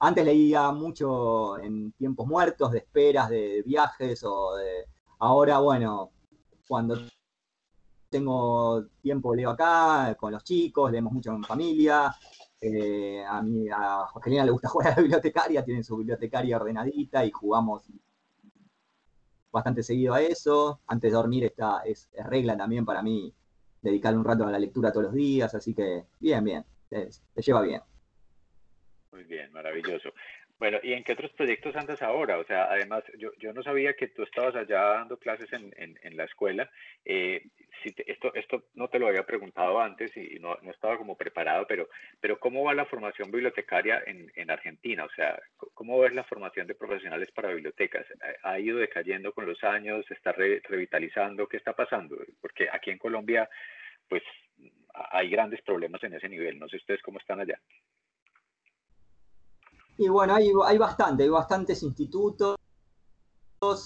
[0.00, 4.86] antes leía mucho en tiempos muertos, de esperas, de viajes o de...
[5.18, 6.10] Ahora, bueno,
[6.66, 6.96] cuando
[8.08, 12.14] tengo tiempo leo acá con los chicos, leemos mucho en familia.
[12.60, 17.24] Eh, a mí, a Joselina le gusta jugar a la bibliotecaria, tiene su bibliotecaria ordenadita
[17.24, 17.82] y jugamos
[19.52, 20.80] bastante seguido a eso.
[20.86, 23.34] Antes de dormir está, es, regla también para mí
[23.82, 27.60] dedicarle un rato a la lectura todos los días, así que bien, bien, se lleva
[27.62, 27.82] bien.
[29.12, 30.14] Muy bien, maravilloso.
[30.60, 32.38] Bueno, ¿y en qué otros proyectos andas ahora?
[32.38, 36.16] O sea, además, yo, yo no sabía que tú estabas allá dando clases en, en,
[36.16, 36.70] la escuela.
[37.04, 37.42] Eh,
[38.06, 41.88] esto, esto no te lo había preguntado antes y no, no, estaba como preparado, pero,
[42.20, 45.04] pero ¿cómo va la formación bibliotecaria en, en Argentina?
[45.06, 45.40] O sea,
[45.74, 48.06] ¿cómo ves la formación de profesionales para bibliotecas?
[48.42, 50.04] ¿Ha ido decayendo con los años?
[50.06, 51.48] ¿Se está revitalizando?
[51.48, 52.16] ¿Qué está pasando?
[52.40, 53.48] Porque aquí en Colombia,
[54.08, 54.22] pues,
[54.92, 56.58] hay grandes problemas en ese nivel.
[56.58, 57.58] No sé ustedes cómo están allá.
[60.00, 62.56] Y bueno, hay, hay bastante, hay bastantes institutos,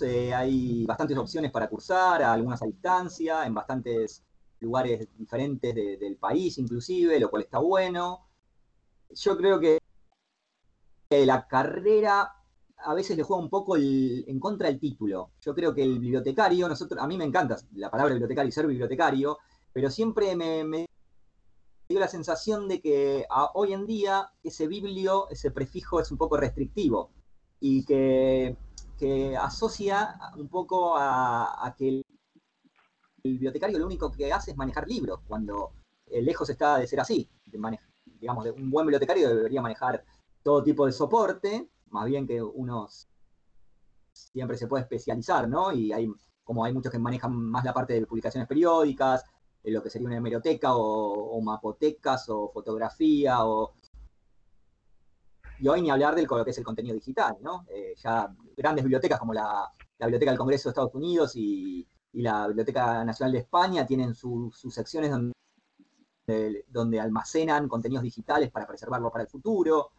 [0.01, 4.23] eh, hay bastantes opciones para cursar, algunas a distancia, en bastantes
[4.61, 8.29] lugares diferentes del país inclusive, lo cual está bueno.
[9.11, 9.81] Yo creo que
[11.11, 12.33] la carrera
[12.77, 15.33] a veces le juega un poco en contra del título.
[15.41, 18.69] Yo creo que el bibliotecario, nosotros, a mí me encanta la palabra bibliotecario y ser
[18.69, 19.39] bibliotecario,
[19.73, 20.87] pero siempre me
[21.89, 26.37] dio la sensación de que hoy en día ese biblio, ese prefijo es un poco
[26.37, 27.11] restrictivo
[27.61, 28.57] y que,
[29.39, 32.05] asocia un poco a, que el,
[33.23, 35.73] bibliotecario lo único que hace es manejar libros, cuando
[36.11, 37.29] lejos está de ser así.
[38.21, 40.05] digamos, un buen bibliotecario debería manejar
[40.43, 42.89] todo tipo de soporte, más bien que uno
[44.13, 45.73] siempre se puede especializar, ¿no?
[45.73, 46.11] Y hay,
[46.43, 49.25] como hay muchos que manejan más la parte de publicaciones periódicas,
[49.65, 53.75] lo que sería una hemeroteca o, mapotecas o fotografía o...
[55.61, 57.65] Y hoy ni hablar del lo que es el contenido digital, ¿no?
[57.69, 63.05] Eh, ya grandes bibliotecas como la, Biblioteca del Congreso de Estados Unidos y, la Biblioteca
[63.05, 69.31] Nacional de España tienen sus secciones donde, donde almacenan contenidos digitales para preservarlo para el
[69.31, 69.91] futuro.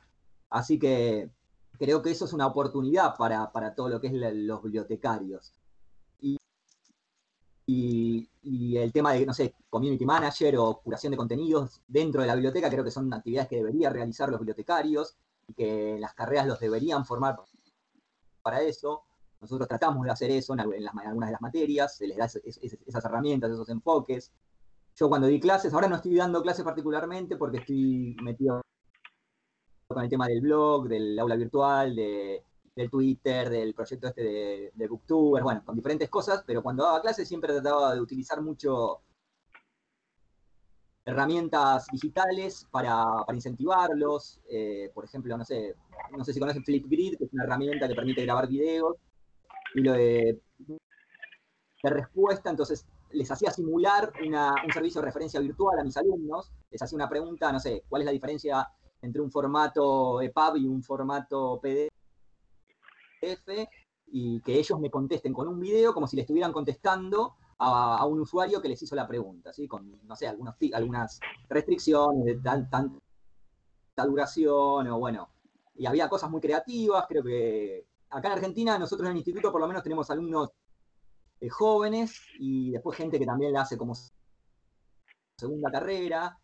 [0.49, 1.29] Así que
[1.77, 5.53] creo que eso es una oportunidad para, todo lo que es los bibliotecarios
[7.65, 12.35] y, el tema de, no sé, community manager o curación de contenidos dentro de la
[12.35, 16.59] biblioteca, creo que son actividades que deberían realizar los bibliotecarios y que las carreras los
[16.59, 17.37] deberían formar
[18.41, 19.03] para eso.
[19.41, 23.51] nosotros tratamos de hacer eso en, algunas de las materias, se les da esas herramientas,
[23.51, 24.31] esos enfoques.
[24.95, 28.61] Yo cuando di clases, ahora no estoy dando clases particularmente porque estoy metido
[29.87, 31.95] con el tema del blog, del aula virtual,
[32.75, 37.01] del Twitter, del proyecto este de, de Booktuber, bueno, con diferentes cosas, pero cuando daba
[37.01, 39.01] clases siempre trataba de utilizar mucho
[41.05, 44.41] herramientas digitales para, incentivarlos.
[44.49, 45.75] Eh, por ejemplo, no sé,
[46.11, 48.97] no sé si conocen Flipgrid, que es una herramienta que permite grabar videos
[49.75, 50.41] y lo de,
[51.83, 56.95] respuesta, entonces les hacía simular un servicio de referencia virtual a mis alumnos, les hacía
[56.95, 58.67] una pregunta, no sé, ¿cuál es la diferencia
[59.03, 61.93] entre un formato EPUB y un formato PDF?
[64.07, 68.19] Y que ellos me contesten con un video como si le estuvieran contestando a, un
[68.19, 69.67] usuario que les hizo la pregunta, ¿sí?
[69.67, 72.35] Con, no sé, algunos, algunas restricciones de
[72.69, 75.29] tanta duración, o bueno,
[75.75, 79.61] y había cosas muy creativas, creo que acá en Argentina nosotros en el instituto por
[79.61, 80.51] lo menos tenemos alumnos
[81.39, 83.93] eh, jóvenes y después gente que también la hace como
[85.37, 86.39] segunda carrera,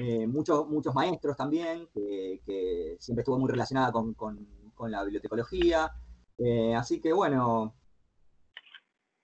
[0.00, 4.16] eh, muchos, muchos maestros también, que, siempre estuvo muy relacionada con,
[4.88, 5.92] la bibliotecología.
[6.44, 7.74] Eh, así que bueno,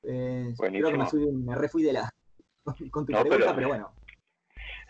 [0.03, 2.15] eh, creo que me, me refui de la
[2.91, 3.93] con tu pregunta, pero, bueno.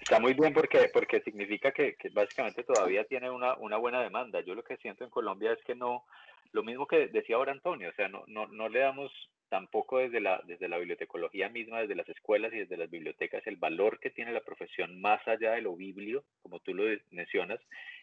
[0.01, 4.41] Está muy bien porque, porque significa que, básicamente todavía tiene una, una, buena demanda.
[4.41, 6.05] Yo lo que siento en Colombia es que no,
[6.53, 9.11] lo mismo que decía ahora Antonio, o sea, no, no, no le damos
[9.49, 13.57] tampoco desde la, desde la bibliotecología misma, desde las escuelas y desde las bibliotecas, el
[13.57, 17.59] valor que tiene la profesión más allá de lo biblio, como tú lo mencionas,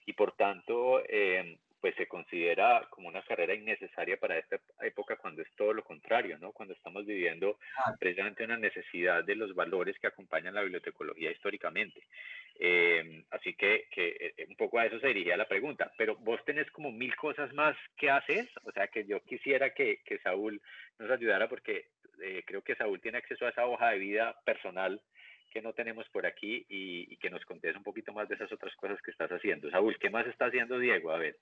[0.06, 5.44] y por tanto, eh, pues se considera como una carrera innecesaria para esta época cuando
[5.44, 6.52] es todo lo contrario, ¿no?
[6.52, 7.60] Cuando estamos viviendo
[8.00, 12.02] precisamente una necesidad de los valores que acompañan la bibliotecología históricamente.
[12.60, 16.44] Eh, así que, que, eh, un poco a eso se dirigía la pregunta, pero vos
[16.44, 20.60] tenés como mil cosas más que haces, o sea que yo quisiera que, que Saúl
[20.98, 25.00] nos ayudara porque eh, creo que Saúl tiene acceso a esa hoja de vida personal
[25.52, 28.52] que no tenemos por aquí y, y que nos contes un poquito más de esas
[28.52, 29.70] otras cosas que estás haciendo.
[29.70, 31.12] Saúl, ¿qué más está haciendo Diego?
[31.12, 31.38] A ver.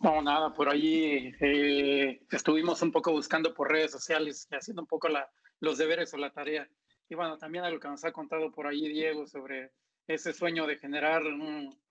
[0.00, 4.88] No, nada, por ahí eh, estuvimos un poco buscando por redes sociales y haciendo un
[4.88, 6.66] poco la, los deberes o la tarea.
[7.10, 9.72] Y bueno, también a lo que nos ha contado por ahí Diego sobre
[10.06, 11.22] ese sueño de generar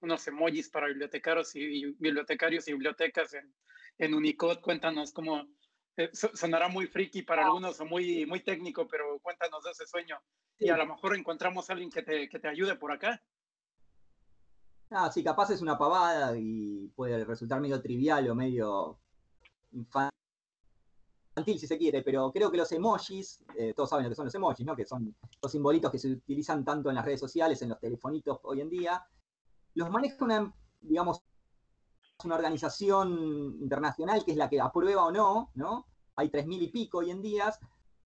[0.01, 3.53] unos emojis para bibliotecarios y, bibliotecarios y bibliotecas en,
[3.99, 4.59] en Unicode.
[4.59, 5.47] Cuéntanos cómo
[5.95, 10.19] eh, sonará muy friki para algunos o muy, muy técnico, pero cuéntanos de ese sueño.
[10.57, 13.21] Y a lo mejor encontramos a alguien que te, que te ayude por acá.
[14.91, 18.97] Ah, sí, capaz es una pavada y puede resultar medio trivial o medio
[19.71, 20.11] infantil
[21.45, 24.35] si se quiere, pero creo que los emojis, eh, todos saben lo que son los
[24.35, 24.75] emojis, ¿no?
[24.75, 28.39] Que son los simbolitos que se utilizan tanto en las redes sociales, en los telefonitos
[28.43, 29.05] hoy en día,
[29.75, 31.21] los maneja una, digamos,
[32.23, 35.85] una organización internacional que es la que aprueba o no, ¿no?
[36.15, 37.53] Hay tres mil y pico hoy en día,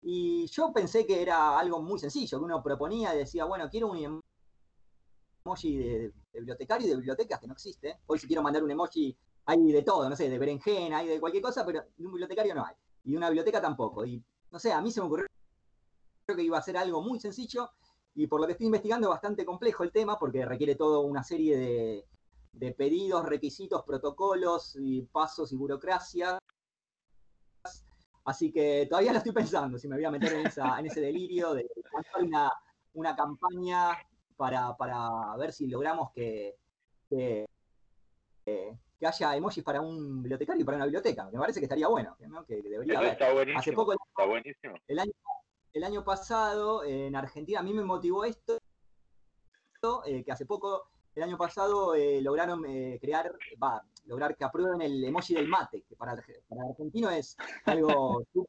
[0.01, 3.87] y yo pensé que era algo muy sencillo, que uno proponía y decía, bueno, quiero
[3.87, 4.21] un
[5.45, 7.99] emoji de, bibliotecario y de bibliotecas que no existe.
[8.07, 9.15] Hoy si quiero mandar un emoji
[9.45, 12.55] hay de todo, no sé, de berenjena, hay de cualquier cosa, pero de un bibliotecario
[12.55, 12.75] no hay.
[13.03, 14.05] Y de una biblioteca tampoco.
[14.05, 15.27] Y no sé, a mí se me ocurrió
[16.25, 17.71] creo que iba a ser algo muy sencillo
[18.15, 21.57] y por lo que estoy investigando bastante complejo el tema porque requiere toda una serie
[21.57, 22.07] de,
[22.53, 26.39] de pedidos, requisitos, protocolos y pasos y burocracia.
[28.25, 31.01] Así que todavía lo estoy pensando, si me voy a meter en, esa, en ese
[31.01, 31.67] delirio de
[31.97, 32.49] hacer una,
[32.93, 33.97] una campaña
[34.35, 36.55] para, para ver si logramos que,
[37.09, 37.45] que,
[39.05, 41.29] haya emojis para un bibliotecario y para una biblioteca.
[41.31, 42.15] Me parece que estaría bueno,
[42.47, 43.11] que debería haber.
[43.11, 44.75] Está buenísimo, Hace poco, está buenísimo.
[44.87, 45.11] El año,
[45.73, 48.59] el año pasado en Argentina, a mí me motivó esto,
[50.05, 54.81] eh, que hace poco, el año pasado, eh, lograron eh, crear, va, lograr que aprueben
[54.81, 56.15] el emoji del mate, que para,
[56.47, 58.23] para el argentino es algo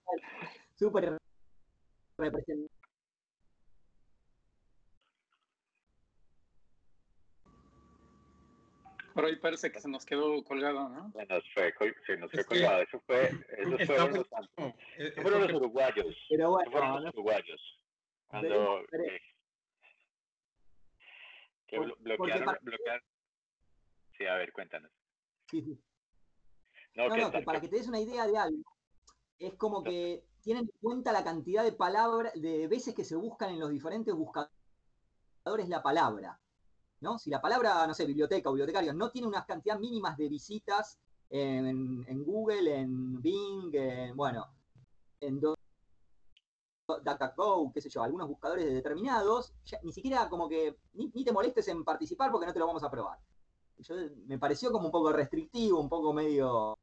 [0.76, 1.18] súper
[2.16, 2.73] representativo
[9.14, 11.12] Por ahí parece que se nos quedó colgado, ¿no?
[11.12, 11.72] Se nos fue,
[12.04, 12.82] se nos fue colgado.
[12.82, 14.26] Eso fue, eso fueron, los,
[14.98, 16.16] eso fueron los uruguayos.
[16.28, 17.80] Pero bueno, fueron los uruguayos.
[18.26, 19.20] Cuando eh,
[21.68, 23.02] que bloquearon, bloquearon.
[24.18, 24.90] Sí, a ver, cuéntanos.
[25.48, 25.80] Sí, sí.
[26.94, 28.62] No, no, que para que te des una idea de algo,
[29.38, 33.50] es como que tienen en cuenta la cantidad de palabras, de veces que se buscan
[33.50, 34.48] en los diferentes buscadores
[35.68, 36.40] la palabra.
[37.18, 40.98] Si la palabra, no sé, biblioteca o bibliotecarios no tiene unas cantidades mínimas de visitas
[41.30, 44.46] en, Google, en Bing, en, bueno,
[45.20, 45.40] en
[46.86, 51.84] DuckDuckGo, qué sé yo, algunos buscadores determinados, ni siquiera como que ni, te molestes en
[51.84, 53.18] participar porque no te lo vamos a probar.
[54.26, 56.78] me pareció como un poco restrictivo, un poco medio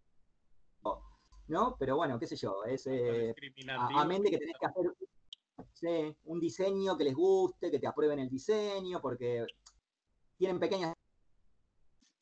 [1.48, 1.76] ¿no?
[1.78, 3.36] Pero bueno, qué sé yo, es eh,
[3.68, 8.30] a, mente que tenés que hacer un diseño que les guste, que te aprueben el
[8.30, 9.46] diseño, porque
[10.42, 10.96] tienen pequeñas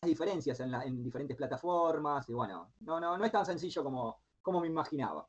[0.06, 4.68] diferencias en, diferentes plataformas y bueno, no, no, no es tan sencillo como, como me
[4.68, 5.26] imaginaba.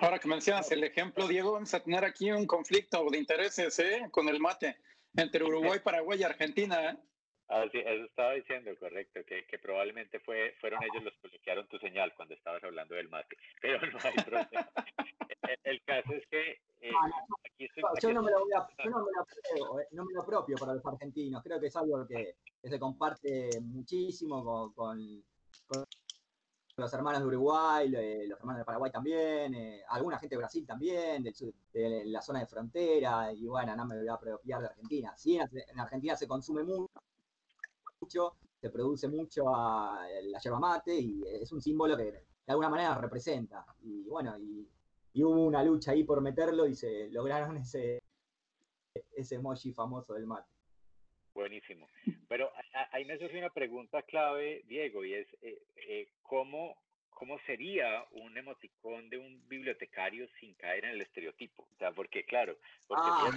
[0.00, 4.08] Ahora que mencionas el ejemplo, Diego, vamos a tener aquí un conflicto de intereses ¿eh?
[4.10, 4.76] con el mate
[5.16, 6.90] entre Uruguay, Paraguay y Argentina.
[6.90, 6.96] ¿eh?
[7.48, 11.68] Ah, sí, eso estaba diciendo, correcto, que, que, probablemente fue, fueron ellos los que bloquearon
[11.68, 14.48] tu señal cuando estabas hablando del mate, pero no hay problema.
[15.62, 16.58] el, caso es que
[16.88, 16.92] eh,
[17.44, 17.68] aquí
[18.00, 20.22] yo, no me lo voy a, yo no me lo, apropio, eh, no me lo
[20.22, 25.22] apropio para los argentinos, creo que es algo que, se comparte muchísimo con,
[25.66, 25.84] con,
[26.76, 31.22] los hermanos de Uruguay, los hermanos de Paraguay también, eh, alguna gente de Brasil también,
[31.22, 31.34] del
[31.72, 35.14] de la zona de frontera, y bueno, no me voy a apropiar de Argentina.
[35.16, 36.88] Sí, en Argentina se consume mucho
[38.64, 42.94] se produce mucho a la yerba mate y es un símbolo que de alguna manera
[42.96, 43.66] representa.
[43.82, 44.66] Y bueno, y,
[45.22, 48.02] hubo una lucha ahí por meterlo y se lograron ese,
[49.16, 50.50] ese emoji famoso del mate.
[51.34, 51.88] Buenísimo.
[52.28, 52.50] Pero
[52.92, 56.76] ahí me surge una pregunta clave, Diego, y es eh, eh, ¿cómo,
[57.10, 61.64] ¿cómo sería un emoticón de un bibliotecario sin caer en el estereotipo?
[61.64, 62.56] O sea, porque claro,
[62.86, 63.30] porque ah,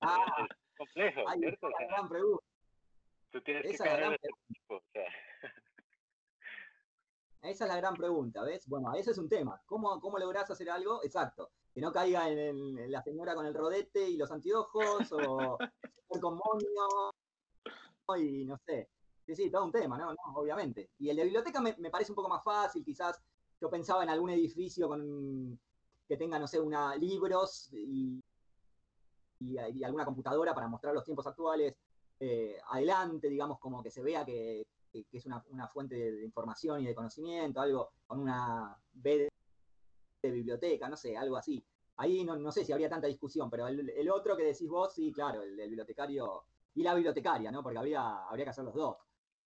[0.00, 0.46] ah.
[0.70, 1.70] es complejo, ¿cierto?
[1.88, 2.44] gran pregunta.
[3.30, 3.88] Tú tienes que
[7.42, 8.66] Esa es la gran pregunta, ¿ves?
[8.66, 9.60] Bueno, ese es un tema.
[9.66, 11.02] ¿Cómo, cómo lográs hacer algo?
[11.04, 11.50] Exacto.
[11.72, 15.58] Que no caiga en, la señora con el rodete y los anteojos, o
[16.22, 17.12] con moño,
[18.18, 18.88] y no sé.
[19.26, 20.14] Sí, sí, todo un tema, ¿no?
[20.34, 20.90] obviamente.
[20.98, 23.20] Y el de biblioteca me, parece un poco más fácil, quizás
[23.60, 25.58] yo pensaba en algún edificio con
[26.08, 28.22] que tenga, no sé, una libros y,
[29.40, 31.76] y alguna computadora para mostrar los tiempos actuales
[32.20, 36.94] eh, adelante, digamos, como que se vea que, es una, fuente de, información y de
[36.94, 39.28] conocimiento, algo con una B
[40.22, 41.64] de, biblioteca, no sé, algo así.
[41.96, 45.42] Ahí no, sé si habría tanta discusión, pero el, otro que decís vos, sí, claro,
[45.42, 47.62] el, bibliotecario y la bibliotecaria, ¿no?
[47.62, 48.96] Porque habría, habría que hacer los dos.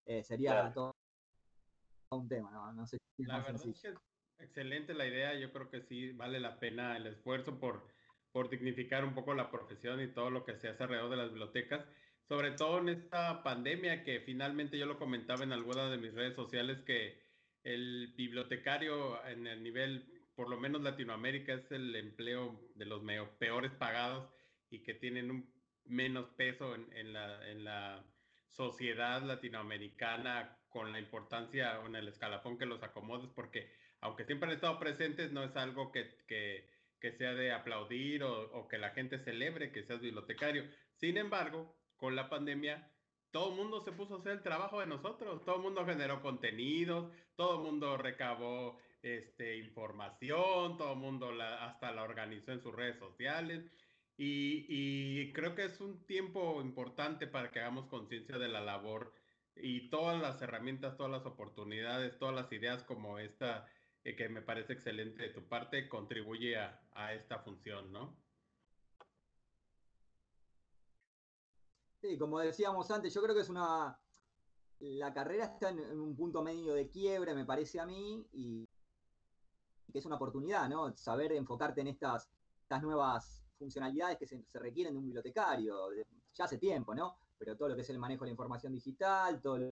[0.04, 0.94] Eh, sería todo,
[2.10, 2.72] un tema, ¿no?
[2.72, 3.94] No sé si es la verdad Es que
[4.38, 7.86] excelente la idea, yo creo que sí vale la pena el esfuerzo por,
[8.32, 11.28] por dignificar un poco la profesión y todo lo que se hace alrededor de las
[11.28, 11.86] bibliotecas
[12.28, 16.34] sobre todo en esta pandemia que finalmente yo lo comentaba en alguna de mis redes
[16.34, 17.20] sociales que
[17.64, 20.04] el bibliotecario en el nivel,
[20.34, 23.02] por lo menos Latinoamérica, es el empleo de los
[23.38, 24.28] peores pagados
[24.70, 25.52] y que tienen un
[25.84, 28.04] menos peso en, la, en la
[28.48, 33.70] sociedad latinoamericana con la importancia o en el escalafón que los acomodes, porque
[34.00, 38.68] aunque siempre han estado presentes, no es algo que, que, sea de aplaudir o, o,
[38.68, 40.64] que la gente celebre que seas bibliotecario.
[40.94, 42.90] Sin embargo, con la pandemia,
[43.30, 46.20] todo el mundo se puso a hacer el trabajo de nosotros, todo el mundo generó
[46.20, 51.30] contenidos, todo el mundo recabó este, información, todo el mundo
[51.60, 53.70] hasta la organizó en sus redes sociales.
[54.16, 59.14] Y, creo que es un tiempo importante para que hagamos conciencia de la labor
[59.54, 63.68] y todas las herramientas, todas las oportunidades, todas las ideas como esta,
[64.02, 68.21] eh, que me parece excelente de tu parte, contribuye a, a esta función, ¿no?
[72.02, 73.96] Sí, como decíamos antes, yo creo que es una.
[74.80, 78.68] La carrera está en, un punto medio de quiebre, me parece a mí, y,
[79.92, 80.96] que es una oportunidad, ¿no?
[80.96, 82.28] Saber enfocarte en estas,
[82.60, 85.90] estas nuevas funcionalidades que se, requieren de un bibliotecario,
[86.34, 87.14] ya hace tiempo, ¿no?
[87.38, 89.70] Pero todo lo que es el manejo de la información digital, todo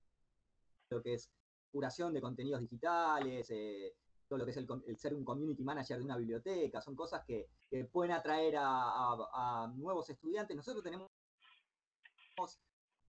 [0.91, 1.29] lo que es
[1.73, 3.93] curación de contenidos digitales, eh,
[4.29, 7.49] todo lo que es el, ser un community manager de una biblioteca, son cosas que,
[7.91, 10.57] pueden atraer a, nuevos estudiantes.
[10.57, 11.11] Nosotros tenemos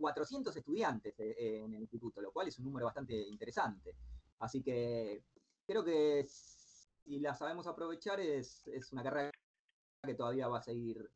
[0.01, 3.95] 400 estudiantes eh, eh, en el instituto, lo cual es un número bastante interesante.
[4.39, 5.23] Así que
[5.67, 9.31] creo que si la sabemos aprovechar es, una carrera
[10.03, 11.11] que todavía va a seguir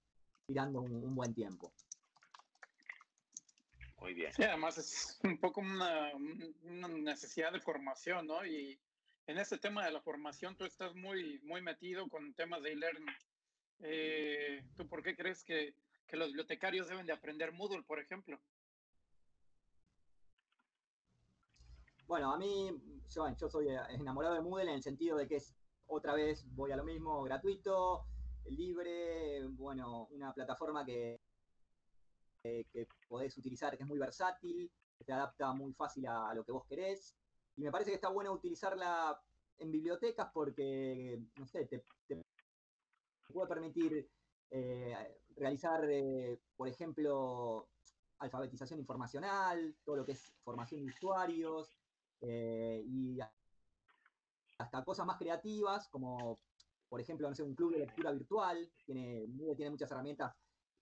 [0.46, 1.72] tirando un, buen tiempo.
[3.98, 4.32] Muy bien.
[4.34, 6.12] Sí, además es un poco una,
[6.62, 8.44] necesidad de formación, ¿no?
[8.44, 8.78] Y
[9.26, 13.16] en ese tema de la formación tú estás muy, muy metido con temas de e-learning.
[13.80, 15.74] Eh, ¿Tú por qué crees que
[16.06, 18.40] que los bibliotecarios deben de aprender Moodle, por ejemplo?
[22.06, 22.70] Bueno, a mí,
[23.08, 25.54] yo, yo soy enamorado de Moodle en el sentido de que es,
[25.86, 28.06] otra vez, voy a lo mismo, gratuito,
[28.46, 31.20] libre, bueno, una plataforma que,
[32.42, 36.52] que, podés utilizar, que es muy versátil, que te adapta muy fácil a, lo que
[36.52, 37.14] vos querés.
[37.56, 39.18] Y me parece que está bueno utilizarla
[39.58, 42.22] en bibliotecas porque, no sé, te, te
[43.32, 44.08] puede permitir
[44.50, 44.94] eh,
[45.36, 47.68] realizar, eh, por ejemplo,
[48.18, 51.76] alfabetización informacional, todo lo que es formación de usuarios,
[52.20, 53.18] eh, y
[54.58, 56.38] hasta cosas más creativas, como
[56.88, 59.26] por ejemplo, no sé, un club de lectura virtual, tiene,
[59.56, 60.32] tiene muchas herramientas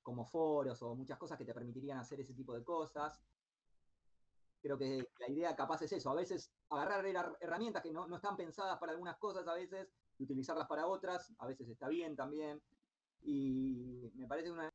[0.03, 3.19] como foros o muchas cosas que te permitirían hacer ese tipo de cosas.
[4.61, 7.07] Creo que la idea capaz es eso, a veces agarrar
[7.41, 9.89] herramientas que no, no están pensadas para algunas cosas, a veces,
[10.19, 12.61] y utilizarlas para otras, a veces está bien también.
[13.23, 14.73] Y me parece una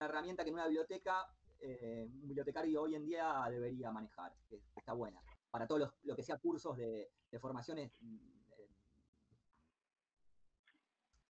[0.00, 1.26] herramienta que en una biblioteca,
[1.60, 5.22] eh, un bibliotecario hoy en día debería manejar, que está buena.
[5.50, 8.68] Para todo lo, que sea cursos de, formaciones eh,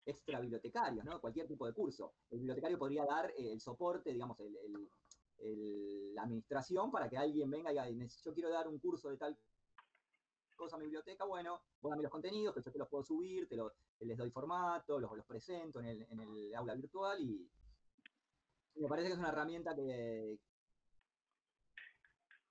[0.06, 1.20] extra bibliotecarios, ¿no?
[1.20, 2.14] Cualquier tipo de curso.
[2.30, 4.38] El bibliotecario podría dar eh, el soporte, digamos,
[5.40, 9.38] la administración para que alguien venga y diga, yo quiero dar un curso de tal
[10.56, 13.48] cosa a mi biblioteca, bueno, vos dame los contenidos, que yo te los puedo subir,
[13.48, 13.56] te
[14.00, 17.50] les doy formato, los, los presento en el, aula virtual y,
[18.76, 20.38] me parece que es una herramienta que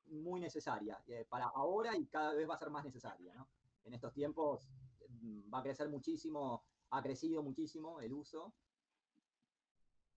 [0.07, 3.47] muy necesaria eh, para ahora y cada vez va a ser más necesaria, ¿no?
[3.85, 4.67] En estos tiempos
[5.21, 8.53] mm, va a crecer muchísimo, ha crecido muchísimo el uso,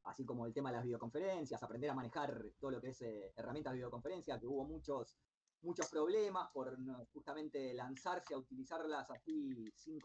[0.03, 3.33] así como el tema de las videoconferencias, aprender a manejar todo lo que es eh,
[3.37, 5.17] herramientas de videoconferencia, que hubo muchos
[5.63, 6.77] muchos problemas por
[7.13, 10.01] justamente lanzarse a utilizarlas así sin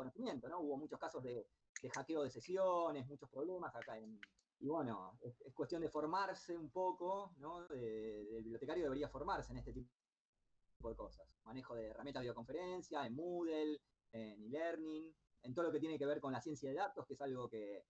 [0.00, 0.60] conocimiento, ¿no?
[0.60, 1.46] Hubo muchos casos de,
[1.94, 4.20] hackeo de sesiones, muchos problemas acá en...
[4.60, 7.66] Y bueno, es, cuestión de formarse un poco, ¿no?
[7.70, 11.26] el bibliotecario debería formarse en este tipo de cosas.
[11.44, 13.80] Manejo de herramientas de videoconferencia, en Moodle,
[14.12, 17.14] en e-learning, en todo lo que tiene que ver con la ciencia de datos, que
[17.14, 17.84] es algo que,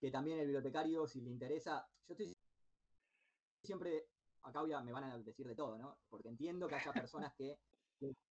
[0.00, 2.34] que también el bibliotecario, si le interesa, yo estoy
[3.62, 4.06] siempre
[4.42, 5.98] acá voy me van a decir de todo, ¿no?
[6.08, 7.58] Porque entiendo que haya personas que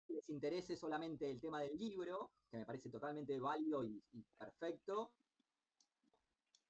[0.08, 4.01] les interese solamente el tema del libro, que me parece totalmente válido y,
[4.38, 5.14] perfecto,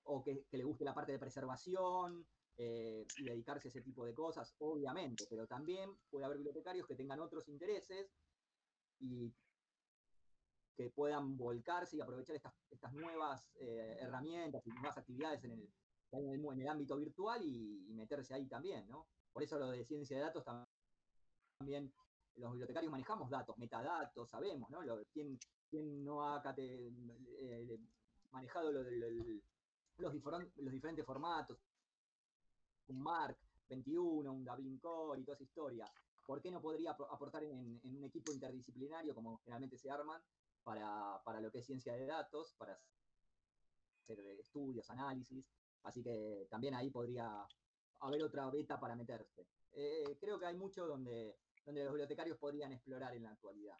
[0.03, 2.25] o que, le guste la parte de preservación
[2.57, 6.95] eh, y dedicarse a ese tipo de cosas, obviamente, pero también puede haber bibliotecarios que
[6.95, 8.11] tengan otros intereses
[8.99, 9.33] y
[10.75, 15.73] que puedan volcarse y aprovechar estas, nuevas eh, herramientas y nuevas actividades en el,
[16.11, 19.07] en el, ámbito virtual y, meterse ahí también, ¿no?
[19.31, 20.43] Por eso lo de ciencia de datos
[21.59, 21.93] también,
[22.37, 24.79] los bibliotecarios manejamos datos, metadatos, sabemos, ¿no?
[25.11, 25.39] ¿quién,
[26.03, 27.79] no ha eh,
[28.31, 28.85] manejado los,
[30.71, 31.57] diferentes formatos?
[32.87, 33.37] Un Mark
[33.69, 35.91] 21, un Dublin Core y toda esa historia.
[36.25, 40.21] ¿Por qué no podría aportar en, un equipo interdisciplinario como generalmente se arman
[40.63, 42.79] para, para lo que es ciencia de datos, para
[44.01, 45.45] hacer estudios, análisis?
[45.83, 47.45] Así que también ahí podría
[48.01, 49.47] haber otra beta para meterse.
[49.73, 53.77] Eh, creo que hay mucho donde, donde los bibliotecarios podrían explorar en la actualidad.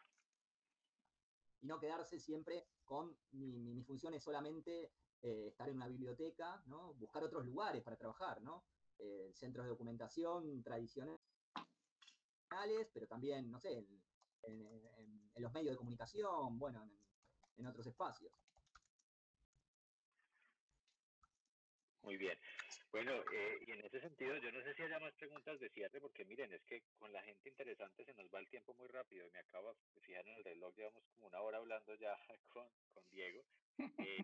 [1.62, 6.94] Y no quedarse siempre con mi, función es solamente eh, estar en una biblioteca, ¿no?
[6.96, 8.66] buscar otros lugares para trabajar, ¿no?
[8.98, 11.20] Eh, centros de documentación tradicionales,
[12.94, 13.86] pero también, no sé,
[14.44, 16.90] en, los medios de comunicación, bueno,
[17.58, 18.32] en otros espacios.
[22.04, 22.38] Muy bien.
[22.96, 26.00] Bueno, eh, y en ese sentido, yo no sé si haya más preguntas de cierre,
[26.00, 29.30] porque miren, es que con la gente interesante se nos va el tiempo muy rápido.
[29.32, 32.18] Me acabo de fijar en el reloj, llevamos como una hora hablando ya
[32.48, 33.44] con, con Diego.
[33.98, 34.24] Eh,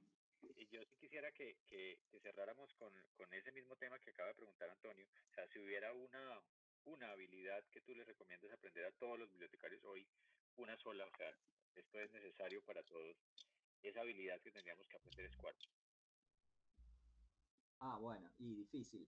[0.55, 4.35] y yo sí quisiera que, que, cerráramos con, con, ese mismo tema que acaba de
[4.35, 5.05] preguntar Antonio.
[5.31, 6.41] O sea, si hubiera una,
[6.85, 10.07] una habilidad que tú les recomiendas aprender a todos los bibliotecarios hoy,
[10.55, 11.35] una sola, o sea,
[11.75, 13.17] esto es necesario para todos,
[13.83, 15.57] esa habilidad que tendríamos que aprender es cuál.
[17.81, 19.07] Ah, bueno, y difícil.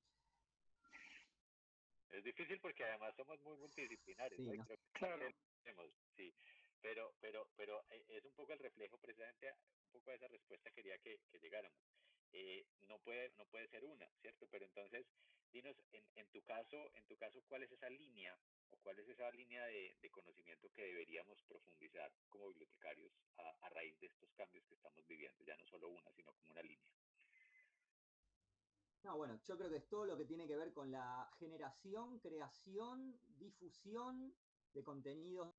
[2.09, 4.37] Es difícil porque además somos muy multidisciplinares.
[4.37, 4.49] Sí,
[4.93, 5.31] claro.
[6.15, 6.33] sí.
[6.81, 9.53] Pero, pero, pero eh, es un poco el reflejo precisamente,
[9.85, 11.79] un poco de esa respuesta quería que, llegáramos.
[12.31, 14.47] Eh, no puede, no puede ser una, ¿cierto?
[14.49, 15.05] Pero entonces,
[15.51, 18.35] dinos, en, en, tu caso, en tu caso, ¿cuál es esa línea
[18.71, 24.07] o cuál es esa línea de, conocimiento que deberíamos profundizar como bibliotecarios a raíz de
[24.07, 25.43] estos cambios que estamos viviendo?
[25.43, 26.91] Ya no solo una, sino como una línea.
[29.03, 32.19] No, bueno, yo creo que es todo lo que tiene que ver con la generación,
[32.19, 34.33] creación, difusión
[34.73, 35.53] de contenidos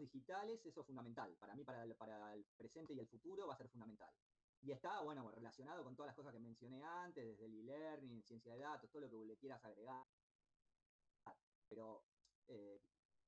[0.00, 1.36] digitales, eso es fundamental.
[1.38, 4.10] Para mí, para el, presente y el futuro va a ser fundamental.
[4.62, 8.54] Y está, bueno, relacionado con todas las cosas que mencioné antes, desde el e-learning, ciencia
[8.54, 10.06] de datos, todo lo que le quieras agregar.
[11.68, 12.02] Pero
[12.46, 12.80] eh,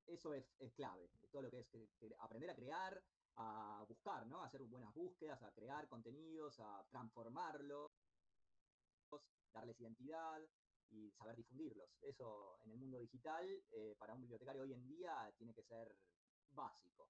[0.06, 1.68] eso es, clave, todo lo que es
[2.18, 3.02] aprender a crear,
[3.36, 4.42] a buscar, ¿no?
[4.42, 7.92] A hacer buenas búsquedas, a crear contenidos, a transformarlos
[9.52, 10.40] darles identidad
[10.90, 11.90] y saber difundirlos.
[12.02, 15.94] Eso en el mundo digital, eh, para un bibliotecario hoy en día, tiene que ser
[16.50, 17.08] básico.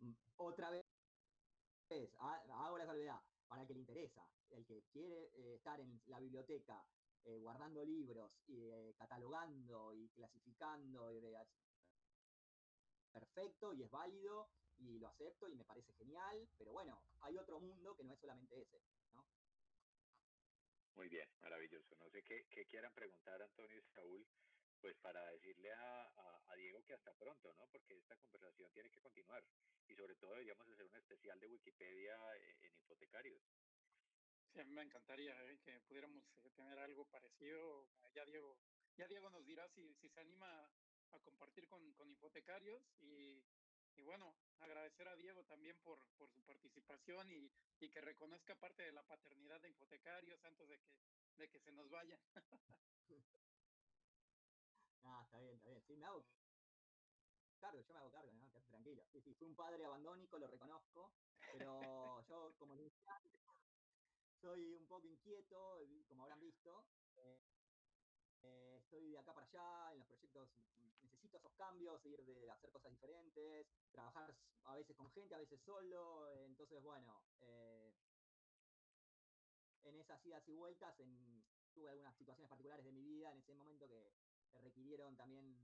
[0.00, 0.86] Mm, otra vez,
[2.18, 6.20] hago la salvedad, para el que le interesa, el que quiere eh, estar en la
[6.20, 6.86] biblioteca
[7.24, 11.20] eh, guardando libros, y catalogando y clasificando, y
[13.12, 17.60] perfecto y es válido y lo acepto y me parece genial, pero bueno, hay otro
[17.60, 18.80] mundo que no es solamente ese.
[21.00, 21.96] Muy bien, maravilloso.
[21.96, 24.28] No sé qué, quieran preguntar Antonio y Saúl,
[24.82, 27.66] pues para decirle a, Diego que hasta pronto, ¿no?
[27.68, 29.42] Porque esta conversación tiene que continuar
[29.88, 33.40] y sobre todo deberíamos hacer un especial de Wikipedia eh, en, hipotecarios.
[34.52, 37.88] Sí, a mí me encantaría eh, que pudiéramos eh, tener algo parecido.
[38.12, 38.58] Ya Diego,
[38.98, 40.70] ya Diego nos dirá si, si se anima
[41.12, 43.42] a compartir con, con hipotecarios y,
[43.96, 48.82] y, bueno, agradecer a Diego también por, por su participación y, y, que reconozca parte
[48.82, 50.90] de la paternidad de hipotecarios antes de que,
[51.38, 52.18] de que se nos vayan.
[55.02, 55.82] Ah, está bien, está bien.
[55.86, 56.22] Sí, me hago
[57.58, 58.50] cargo, yo me hago cargo, ¿no?
[58.68, 59.02] Tranquilo.
[59.12, 61.10] Sí, sí, fui un padre abandónico, lo reconozco,
[61.52, 62.76] pero yo como
[64.40, 65.78] soy un poco inquieto,
[66.08, 66.84] como habrán visto.
[67.16, 67.59] Eh,
[68.42, 70.48] eh, estoy de acá para allá, en los proyectos
[71.02, 74.34] necesito esos cambios, ir de hacer cosas diferentes, trabajar
[74.64, 77.92] a veces con gente, a veces solo, entonces bueno, eh,
[79.84, 80.94] en esas idas y vueltas
[81.72, 84.12] tuve algunas situaciones particulares de mi vida en ese momento que,
[84.62, 85.56] requirieron también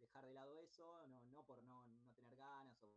[0.00, 1.84] dejar de lado eso, no, por no,
[2.16, 2.88] tener ganas o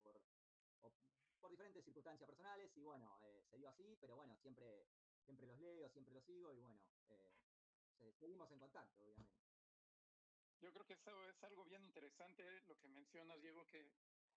[0.00, 4.86] por, diferentes circunstancias personales y bueno, eh, se dio así, pero bueno, siempre,
[5.24, 6.80] siempre los leo, siempre los sigo y bueno,
[8.18, 9.42] seguimos en contacto, obviamente.
[10.60, 13.90] Yo creo que eso es algo bien interesante lo que mencionas, Diego, que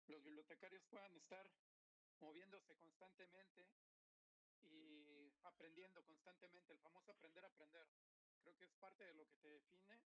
[0.07, 1.49] los bibliotecarios puedan estar
[2.19, 3.67] moviéndose constantemente
[4.63, 7.87] y aprendiendo constantemente, el famoso aprender a aprender.
[8.41, 10.01] Creo que es parte de lo que te define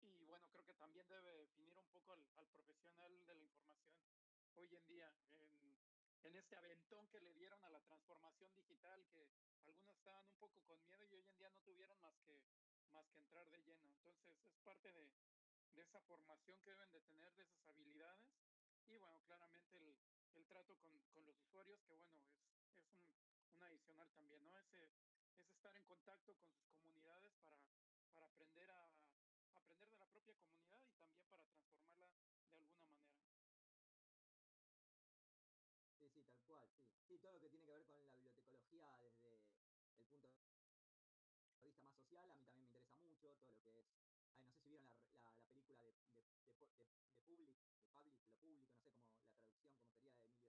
[0.00, 4.02] y bueno, creo que también debe definir un poco al, profesional de la información
[4.56, 5.76] hoy en día, en,
[6.24, 9.28] en, este aventón que le dieron a la transformación digital, que
[9.68, 12.32] algunos estaban un poco con miedo y hoy en día no tuvieron más que
[12.92, 13.88] más que entrar de lleno.
[13.90, 15.10] Entonces es parte de,
[15.80, 18.28] esa formación que deben de tener, de esas habilidades.
[18.88, 19.96] Y bueno, claramente el,
[20.34, 24.56] el trato con, con, los usuarios, que bueno, es, es un, un, adicional también, ¿no?
[24.58, 24.84] Ese,
[25.38, 27.58] es estar en contacto con sus comunidades para,
[28.14, 28.92] para aprender a
[29.54, 32.68] aprender de la propia comunidad y también para transformarla de alguna manera.
[35.98, 36.82] Sí, sí, tal cual, sí.
[37.08, 40.52] Sí, todo lo que tiene que ver con la bibliotecología desde el punto de vista
[41.80, 42.61] más social, a mí también
[43.22, 43.86] todo lo que es.
[44.18, 46.26] Ay, no sé si vieron la, la, película de, de,
[46.58, 50.41] de, de, Public, de Public, lo público, no sé cómo la traducción, cómo sería de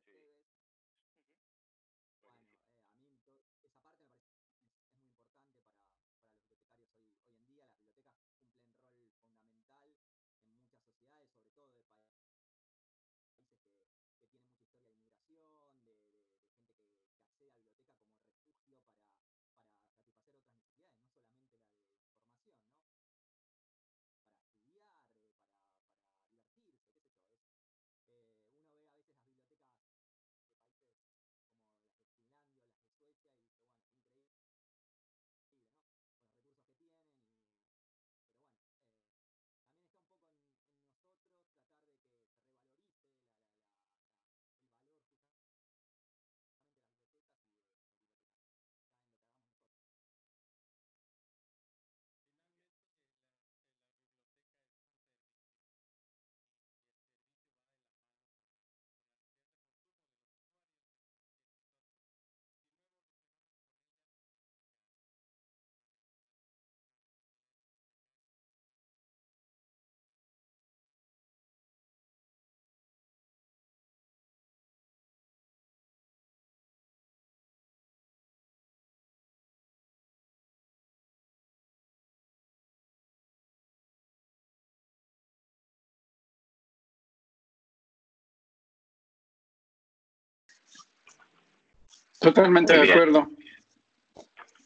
[92.24, 93.28] Totalmente de acuerdo.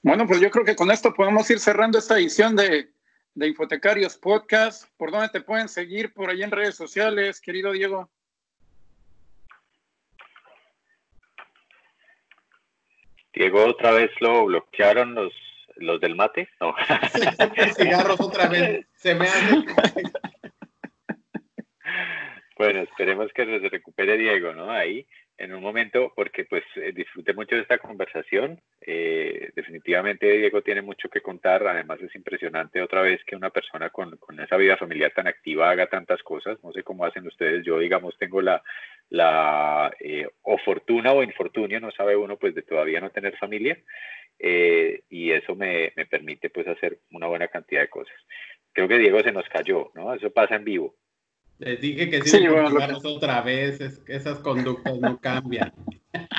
[0.03, 2.91] Bueno, pues yo creo que con esto podemos ir cerrando esta edición de,
[3.33, 4.87] de Infotecarios Podcast.
[4.95, 6.13] ¿Por dónde te pueden seguir?
[6.13, 8.11] Por ahí en redes sociales, querido Diego.
[13.33, 15.33] Diego, otra vez lo bloquearon los,
[15.77, 16.47] los del mate.
[16.61, 16.75] No.
[17.75, 18.85] Cigarros otra vez.
[18.97, 19.63] Se me hace.
[22.55, 24.69] Bueno, esperemos que se recupere Diego, ¿no?
[24.69, 25.07] Ahí
[25.37, 28.59] en un momento porque pues eh, disfruté mucho de esta conversación.
[28.81, 31.65] Eh, definitivamente Diego tiene mucho que contar.
[31.67, 35.69] Además es impresionante otra vez que una persona con, con, esa vida familiar tan activa
[35.69, 36.57] haga tantas cosas.
[36.63, 37.63] No sé cómo hacen ustedes.
[37.65, 38.63] Yo digamos tengo la,
[39.09, 43.77] la eh, o fortuna o infortunio, no sabe uno pues de todavía no tener familia.
[44.39, 48.15] y eso me, me permite pues hacer una buena cantidad de cosas.
[48.73, 50.13] Creo que Diego se nos cayó, ¿no?
[50.13, 50.95] Eso pasa en vivo.
[51.59, 55.73] Les dije que si sí, otra vez, esas conductas no cambian.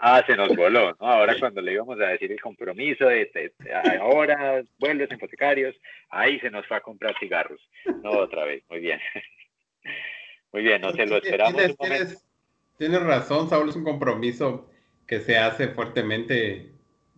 [0.00, 1.06] ah, se nos voló, ¿no?
[1.06, 3.52] Ahora cuando le íbamos a decir el compromiso de,
[4.00, 5.74] ahora vuelves hipotecarios,
[6.10, 7.60] ahí se nos fue a comprar cigarros.
[8.02, 9.00] No, otra vez, muy bien.
[10.52, 11.54] Muy bien, no se lo esperamos.
[11.78, 12.22] Tienes,
[12.76, 14.68] tienes, razón, Saúl, es un compromiso
[15.06, 16.72] que se hace fuertemente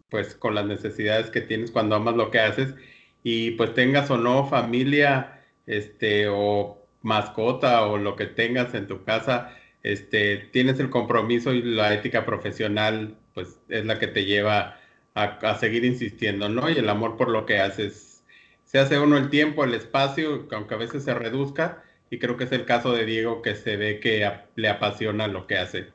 [0.09, 2.77] pues con las necesidades que tienes cuando amas lo que haces
[3.25, 9.05] y pues tengas o no familia este o mascota o lo que tengas en tu
[9.05, 14.81] casa, este tienes el compromiso y la ética profesional pues es la que te lleva
[15.15, 16.69] a, a seguir insistiendo, ¿no?
[16.71, 18.25] Y el amor por lo que haces.
[18.65, 22.45] Se hace uno el tiempo, el espacio, aunque a veces se reduzca, y creo que
[22.45, 25.93] es el caso de Diego que se ve que le apasiona lo que hace.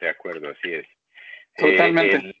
[0.00, 0.86] De acuerdo, así es.
[1.56, 2.16] Totalmente.
[2.16, 2.36] Eh,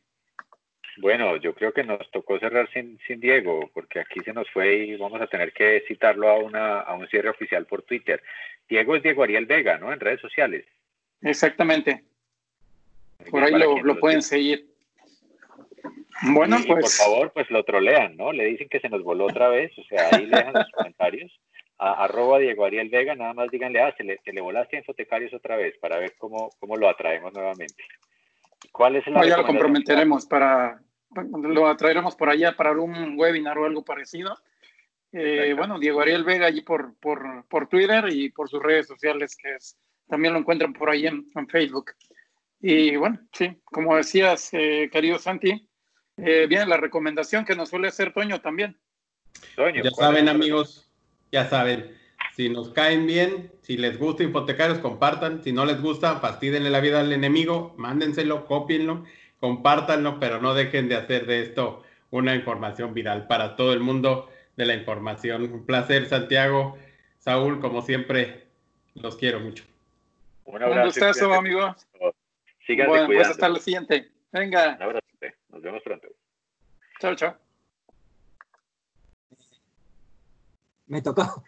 [0.98, 4.76] bueno, yo creo que nos tocó cerrar sin, sin Diego, porque aquí se nos fue
[4.76, 8.22] y vamos a tener que citarlo a, una, a un cierre oficial por Twitter.
[8.68, 9.92] Diego es Diego Ariel Vega, ¿no?
[9.92, 10.64] En redes sociales.
[11.22, 12.04] Exactamente.
[13.30, 14.66] Por ahí lo, pueden seguir.
[16.22, 16.98] Bueno, pues.
[16.98, 18.32] por favor, pues lo trolean, ¿no?
[18.32, 21.40] Le dicen que se nos voló otra vez, o sea, ahí le dejan los comentarios
[21.78, 24.78] a, arroba Diego Ariel Vega, nada más díganle, ah, se le, se le volaste a
[24.80, 27.84] Infotecarios otra vez para ver cómo, cómo lo atraemos nuevamente.
[28.72, 30.80] ¿Cuál es el ya lo comprometeremos para,
[31.10, 34.36] lo atraeremos por allá para un webinar o algo parecido.
[35.12, 39.36] Eh, bueno, Diego Ariel Vega allí por, por, por, Twitter y por sus redes sociales,
[39.36, 39.76] que es,
[40.08, 41.92] también lo encuentran por ahí en, Facebook.
[42.60, 45.68] Y bueno, sí, como decías, eh, querido Santi,
[46.16, 48.76] eh, viene la recomendación que nos suele hacer Toño también.
[49.54, 50.90] Toño, ya saben, amigos,
[51.30, 51.96] ya saben,
[52.34, 55.42] si nos caen bien, si les gusta hipotecarios, compartan.
[55.42, 59.04] Si no les gusta, fastídenle la vida al enemigo, mándenselo, cópienlo,
[59.46, 64.28] compártanlo, pero no dejen de hacer de esto una información viral para todo el mundo
[64.56, 65.44] de la información.
[65.52, 66.76] Un placer, Santiago.
[67.18, 68.48] Saúl, como siempre,
[68.94, 69.64] los quiero mucho.
[70.46, 71.76] Un, abrazo, gustazo, amigo.
[72.66, 74.10] Síganse bueno, pues hasta la siguiente.
[74.32, 74.74] Venga.
[74.74, 75.06] Un abrazo.
[75.50, 76.08] Nos vemos pronto.
[77.00, 77.36] Chao, chao.
[80.86, 81.44] me tocó.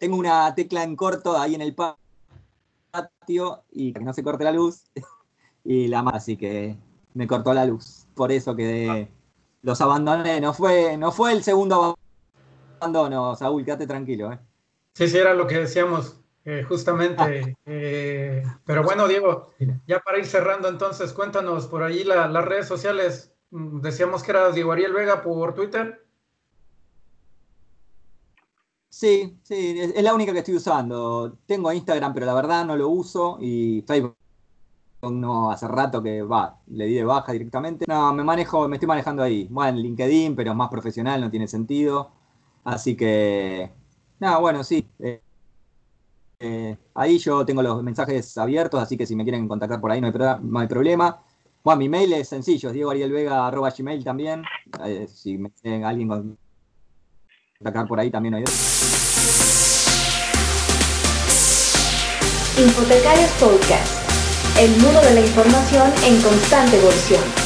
[0.00, 4.52] Tengo una tecla en corto ahí en el patio y que no se corte la
[4.52, 4.84] luz.
[5.64, 6.76] Y la más, así que
[7.14, 8.06] me cortó la luz.
[8.14, 9.08] Por eso que
[9.62, 10.40] los abandoné.
[10.40, 11.96] No fue, no fue el segundo
[12.80, 14.32] abandono, Saúl, quédate tranquilo.
[14.32, 14.38] ¿eh?
[14.94, 16.18] Sí, sí, era lo que decíamos.
[16.44, 17.56] Eh, justamente.
[17.66, 19.50] Eh, pero bueno, Diego,
[19.86, 23.32] ya para ir cerrando, entonces cuéntanos por ahí las redes sociales.
[23.50, 26.04] Mm, decíamos que era Diego Ariel Vega por Twitter.
[28.88, 31.38] Sí, sí, es, la única que estoy usando.
[31.46, 34.16] Tengo Instagram, pero la verdad no lo uso y Facebook
[35.10, 37.84] no hace rato que va, le di de baja directamente.
[37.88, 39.48] No, me manejo, me estoy manejando ahí.
[39.50, 42.10] Bueno, en LinkedIn, pero más profesional, no tiene sentido.
[42.64, 43.70] Así que,
[44.20, 44.86] nada, bueno, sí.
[45.00, 45.20] Eh,
[46.38, 50.00] eh, ahí yo tengo los mensajes abiertos, así que si me quieren contactar por ahí
[50.00, 50.06] no
[50.58, 51.22] hay, problema.
[51.64, 54.42] Bueno, mi mail es sencillo, es diegoarielvega.gmail también.
[54.84, 56.38] Eh, si me tienen alguien con
[57.64, 58.44] acá por ahí también hay
[62.58, 64.01] Hipotecarios Podcast,
[64.58, 67.41] el mundo de la información en constante evolución.